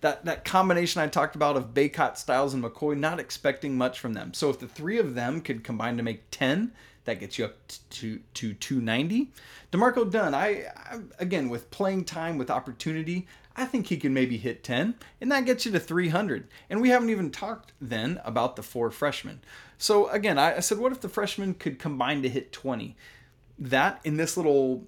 That, 0.00 0.24
that 0.24 0.44
combination 0.44 1.02
I 1.02 1.08
talked 1.08 1.34
about 1.34 1.56
of 1.56 1.74
Bacot, 1.74 2.16
Styles, 2.16 2.54
and 2.54 2.62
McKoy, 2.62 2.96
not 2.96 3.18
expecting 3.18 3.76
much 3.76 3.98
from 3.98 4.12
them. 4.12 4.32
So 4.32 4.48
if 4.48 4.60
the 4.60 4.68
three 4.68 4.98
of 4.98 5.16
them 5.16 5.40
could 5.40 5.64
combine 5.64 5.96
to 5.96 6.04
make 6.04 6.30
10, 6.30 6.72
that 7.04 7.18
gets 7.18 7.38
you 7.38 7.46
up 7.46 7.56
to, 7.90 8.20
to 8.34 8.54
290. 8.54 9.32
D'Marco 9.72 10.04
Dunn, 10.04 10.34
I, 10.34 10.66
I 10.76 10.98
again 11.18 11.48
with 11.48 11.70
playing 11.70 12.04
time 12.04 12.38
with 12.38 12.50
opportunity, 12.50 13.26
I 13.58 13.64
think 13.64 13.88
he 13.88 13.96
can 13.96 14.14
maybe 14.14 14.36
hit 14.36 14.62
10, 14.62 14.94
and 15.20 15.32
that 15.32 15.44
gets 15.44 15.66
you 15.66 15.72
to 15.72 15.80
300. 15.80 16.46
And 16.70 16.80
we 16.80 16.90
haven't 16.90 17.10
even 17.10 17.32
talked 17.32 17.72
then 17.80 18.20
about 18.24 18.54
the 18.54 18.62
four 18.62 18.88
freshmen. 18.92 19.40
So 19.78 20.08
again, 20.10 20.38
I, 20.38 20.58
I 20.58 20.60
said, 20.60 20.78
what 20.78 20.92
if 20.92 21.00
the 21.00 21.08
freshmen 21.08 21.54
could 21.54 21.80
combine 21.80 22.22
to 22.22 22.28
hit 22.28 22.52
20? 22.52 22.96
That 23.58 24.00
in 24.04 24.16
this 24.16 24.36
little 24.36 24.84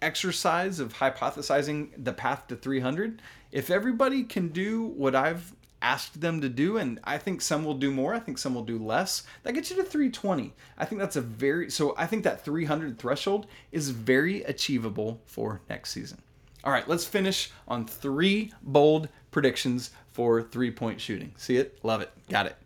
exercise 0.00 0.80
of 0.80 0.94
hypothesizing 0.94 1.90
the 2.02 2.14
path 2.14 2.46
to 2.48 2.56
300, 2.56 3.20
if 3.52 3.68
everybody 3.68 4.22
can 4.22 4.48
do 4.48 4.86
what 4.86 5.14
I've 5.14 5.54
asked 5.82 6.22
them 6.22 6.40
to 6.40 6.48
do, 6.48 6.78
and 6.78 6.98
I 7.04 7.18
think 7.18 7.42
some 7.42 7.62
will 7.62 7.74
do 7.74 7.90
more. 7.90 8.14
I 8.14 8.20
think 8.20 8.38
some 8.38 8.54
will 8.54 8.64
do 8.64 8.78
less. 8.78 9.24
That 9.42 9.52
gets 9.52 9.68
you 9.68 9.76
to 9.76 9.84
320. 9.84 10.54
I 10.78 10.86
think 10.86 10.98
that's 10.98 11.16
a 11.16 11.20
very 11.20 11.70
so. 11.70 11.94
I 11.98 12.06
think 12.06 12.24
that 12.24 12.42
300 12.42 12.98
threshold 12.98 13.46
is 13.70 13.90
very 13.90 14.42
achievable 14.44 15.20
for 15.26 15.60
next 15.68 15.90
season. 15.90 16.22
All 16.64 16.72
right, 16.72 16.88
let's 16.88 17.04
finish 17.04 17.50
on 17.68 17.84
three 17.86 18.52
bold 18.62 19.10
predictions 19.30 19.90
for 20.12 20.42
three 20.42 20.70
point 20.70 21.00
shooting. 21.00 21.32
See 21.36 21.58
it? 21.58 21.78
Love 21.82 22.00
it. 22.00 22.10
Got 22.30 22.46
it. 22.46 22.56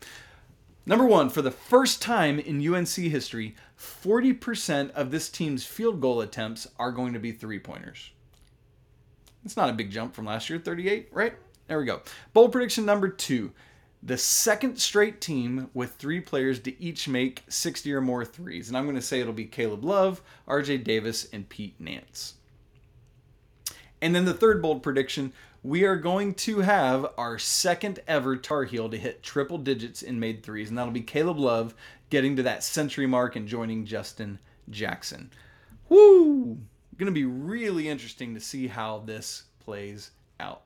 Number 0.87 1.05
one, 1.05 1.29
for 1.29 1.43
the 1.43 1.51
first 1.51 2.01
time 2.01 2.39
in 2.39 2.67
UNC 2.67 2.89
history, 2.89 3.57
40% 3.79 4.91
of 4.93 5.11
this 5.11 5.29
team's 5.29 5.67
field 5.67 6.01
goal 6.01 6.21
attempts 6.21 6.67
are 6.79 6.93
going 6.93 7.13
to 7.13 7.19
be 7.19 7.33
three 7.33 7.59
pointers. 7.59 8.11
It's 9.45 9.57
not 9.57 9.69
a 9.69 9.75
big 9.75 9.91
jump 9.91 10.15
from 10.15 10.27
last 10.27 10.49
year, 10.49 10.59
38, 10.59 11.09
right? 11.13 11.35
There 11.67 11.79
we 11.79 11.85
go. 11.85 12.01
Bold 12.33 12.53
prediction 12.53 12.87
number 12.87 13.09
two. 13.09 13.53
The 14.03 14.17
second 14.17 14.79
straight 14.79 15.21
team 15.21 15.71
with 15.75 15.97
three 15.97 16.21
players 16.21 16.61
to 16.61 16.83
each 16.83 17.09
make 17.09 17.43
60 17.49 17.93
or 17.93 18.01
more 18.01 18.25
threes. 18.25 18.69
And 18.69 18.77
I'm 18.77 18.85
going 18.85 18.97
to 18.97 19.03
say 19.03 19.21
it'll 19.21 19.33
be 19.33 19.45
Caleb 19.45 19.85
Love, 19.85 20.23
RJ 20.47 20.85
Davis, 20.85 21.29
and 21.33 21.49
Pete 21.49 21.75
Nance. 21.81 22.35
And 24.01 24.15
then 24.15 24.25
the 24.25 24.35
third 24.35 24.63
bold 24.63 24.83
prediction 24.83 25.33
we 25.63 25.85
are 25.85 25.97
going 25.97 26.35
to 26.35 26.61
have 26.61 27.07
our 27.19 27.39
second 27.39 27.99
ever 28.07 28.37
Tar 28.37 28.65
Heel 28.65 28.89
to 28.89 28.97
hit 28.97 29.23
triple 29.23 29.59
digits 29.59 30.03
in 30.03 30.21
made 30.21 30.43
threes. 30.43 30.69
And 30.69 30.79
that'll 30.79 30.93
be 30.93 31.01
Caleb 31.01 31.39
Love 31.39 31.75
getting 32.11 32.37
to 32.37 32.43
that 32.45 32.63
century 32.63 33.07
mark 33.07 33.37
and 33.37 33.49
joining 33.49 33.85
Justin 33.85 34.39
Jackson. 34.71 35.31
Woo! 35.89 36.59
To 36.99 37.11
be 37.11 37.25
really 37.25 37.89
interesting 37.89 38.35
to 38.35 38.41
see 38.41 38.67
how 38.67 38.99
this 38.99 39.45
plays 39.61 40.11
out. 40.41 40.63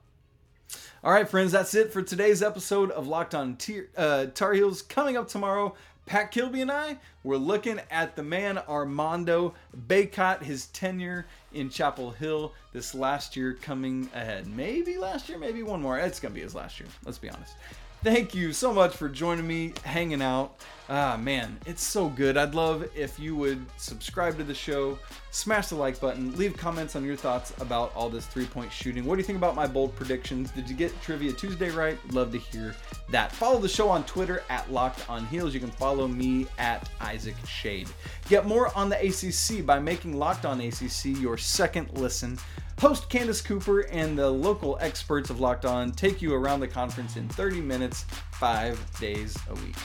All 1.05 1.13
right, 1.13 1.29
friends, 1.29 1.53
that's 1.53 1.75
it 1.75 1.93
for 1.93 2.03
today's 2.03 2.43
episode 2.43 2.91
of 2.91 3.07
Locked 3.07 3.35
On 3.35 3.59
uh, 3.97 4.27
Tar 4.27 4.53
Heels. 4.55 4.83
Coming 4.83 5.17
up 5.17 5.29
tomorrow, 5.29 5.75
Pat 6.07 6.31
Kilby 6.31 6.61
and 6.61 6.71
I, 6.71 6.99
we're 7.23 7.37
looking 7.37 7.81
at 7.91 8.17
the 8.17 8.23
man 8.23 8.59
Armando 8.59 9.55
Bacot, 9.87 10.43
his 10.43 10.67
tenure 10.67 11.27
in 11.53 11.71
Chapel 11.71 12.11
Hill 12.11 12.53
this 12.73 12.95
last 12.95 13.37
year 13.37 13.55
coming 13.55 14.11
ahead. 14.15 14.47
Maybe 14.47 14.99
last 14.99 15.29
year, 15.29 15.39
maybe 15.39 15.63
one 15.63 15.81
more. 15.81 15.99
It's 15.99 16.19
going 16.19 16.33
to 16.33 16.35
be 16.35 16.43
his 16.43 16.55
last 16.55 16.81
year, 16.81 16.89
let's 17.05 17.19
be 17.19 17.31
honest. 17.31 17.55
Thank 18.03 18.35
you 18.35 18.53
so 18.53 18.73
much 18.73 18.97
for 18.97 19.09
joining 19.09 19.47
me, 19.47 19.75
hanging 19.85 20.23
out. 20.23 20.57
Ah, 20.89 21.17
man, 21.17 21.57
it's 21.67 21.85
so 21.85 22.09
good. 22.09 22.37
I'd 22.37 22.53
love 22.53 22.85
if 22.97 23.17
you 23.17 23.37
would 23.37 23.65
subscribe 23.77 24.37
to 24.39 24.43
the 24.43 24.53
show, 24.53 24.99
smash 25.31 25.69
the 25.69 25.77
like 25.77 26.01
button, 26.01 26.37
leave 26.37 26.57
comments 26.57 26.97
on 26.97 27.05
your 27.05 27.15
thoughts 27.15 27.53
about 27.61 27.95
all 27.95 28.11
this 28.11 28.27
three 28.27 28.47
point 28.47 28.73
shooting. 28.73 29.05
What 29.05 29.15
do 29.15 29.21
you 29.21 29.25
think 29.25 29.39
about 29.39 29.55
my 29.55 29.69
bold 29.69 29.95
predictions? 29.95 30.51
Did 30.51 30.69
you 30.69 30.75
get 30.75 31.01
Trivia 31.01 31.33
Tuesday 31.33 31.71
right? 31.71 31.97
Love 32.13 32.33
to 32.33 32.39
hear 32.39 32.75
that. 33.11 33.31
Follow 33.31 33.61
the 33.61 33.69
show 33.69 33.89
on 33.89 34.03
Twitter 34.05 34.43
at 34.51 34.71
Locked 34.73 35.09
on 35.09 35.25
Heels. 35.27 35.55
You 35.55 35.61
can 35.61 35.71
follow 35.71 36.09
me 36.09 36.49
at 36.59 36.91
Isaac 37.01 37.37
Schade. 37.47 37.89
Get 38.29 38.47
more 38.47 38.77
on 38.77 38.89
the 38.89 38.99
ACC 38.99 39.65
by 39.65 39.79
making 39.79 40.19
Locked 40.19 40.45
on 40.45 40.61
ACC 40.61 41.05
your 41.05 41.39
second 41.39 41.97
listen. 41.97 42.37
Host 42.81 43.09
Candace 43.09 43.41
Cooper 43.41 43.81
and 43.81 44.19
the 44.19 44.29
local 44.29 44.79
experts 44.81 45.31
of 45.31 45.41
Locked 45.41 45.65
On 45.65 45.93
take 45.93 46.21
you 46.21 46.35
around 46.35 46.61
the 46.61 46.69
conference 46.69 47.17
in 47.17 47.29
30 47.29 47.61
minutes, 47.61 48.05
five 48.33 48.79
days 48.99 49.37
a 49.51 49.55
week. 49.55 49.77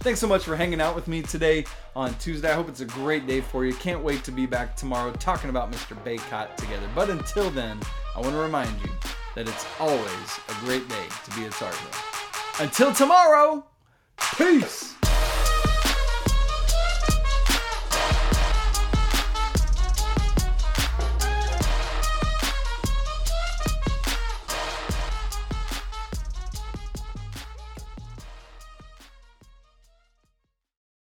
Thanks 0.00 0.20
so 0.20 0.26
much 0.26 0.44
for 0.44 0.54
hanging 0.54 0.80
out 0.80 0.94
with 0.94 1.08
me 1.08 1.22
today 1.22 1.64
on 1.96 2.14
Tuesday. 2.16 2.50
I 2.50 2.54
hope 2.54 2.68
it's 2.68 2.80
a 2.80 2.86
great 2.86 3.26
day 3.26 3.40
for 3.40 3.64
you. 3.64 3.72
Can't 3.74 4.02
wait 4.02 4.22
to 4.24 4.32
be 4.32 4.44
back 4.44 4.76
tomorrow 4.76 5.12
talking 5.12 5.48
about 5.48 5.72
Mr. 5.72 5.96
Bacot 6.04 6.56
together. 6.56 6.86
But 6.94 7.08
until 7.08 7.48
then, 7.50 7.78
I 8.14 8.20
want 8.20 8.32
to 8.32 8.38
remind 8.38 8.70
you 8.82 8.90
that 9.34 9.48
it's 9.48 9.66
always 9.80 10.40
a 10.48 10.64
great 10.64 10.86
day 10.88 11.06
to 11.24 11.36
be 11.38 11.46
a 11.46 11.50
Tar 11.50 11.72
Heel. 11.72 12.66
Until 12.66 12.92
tomorrow, 12.92 13.64
peace! 14.36 14.94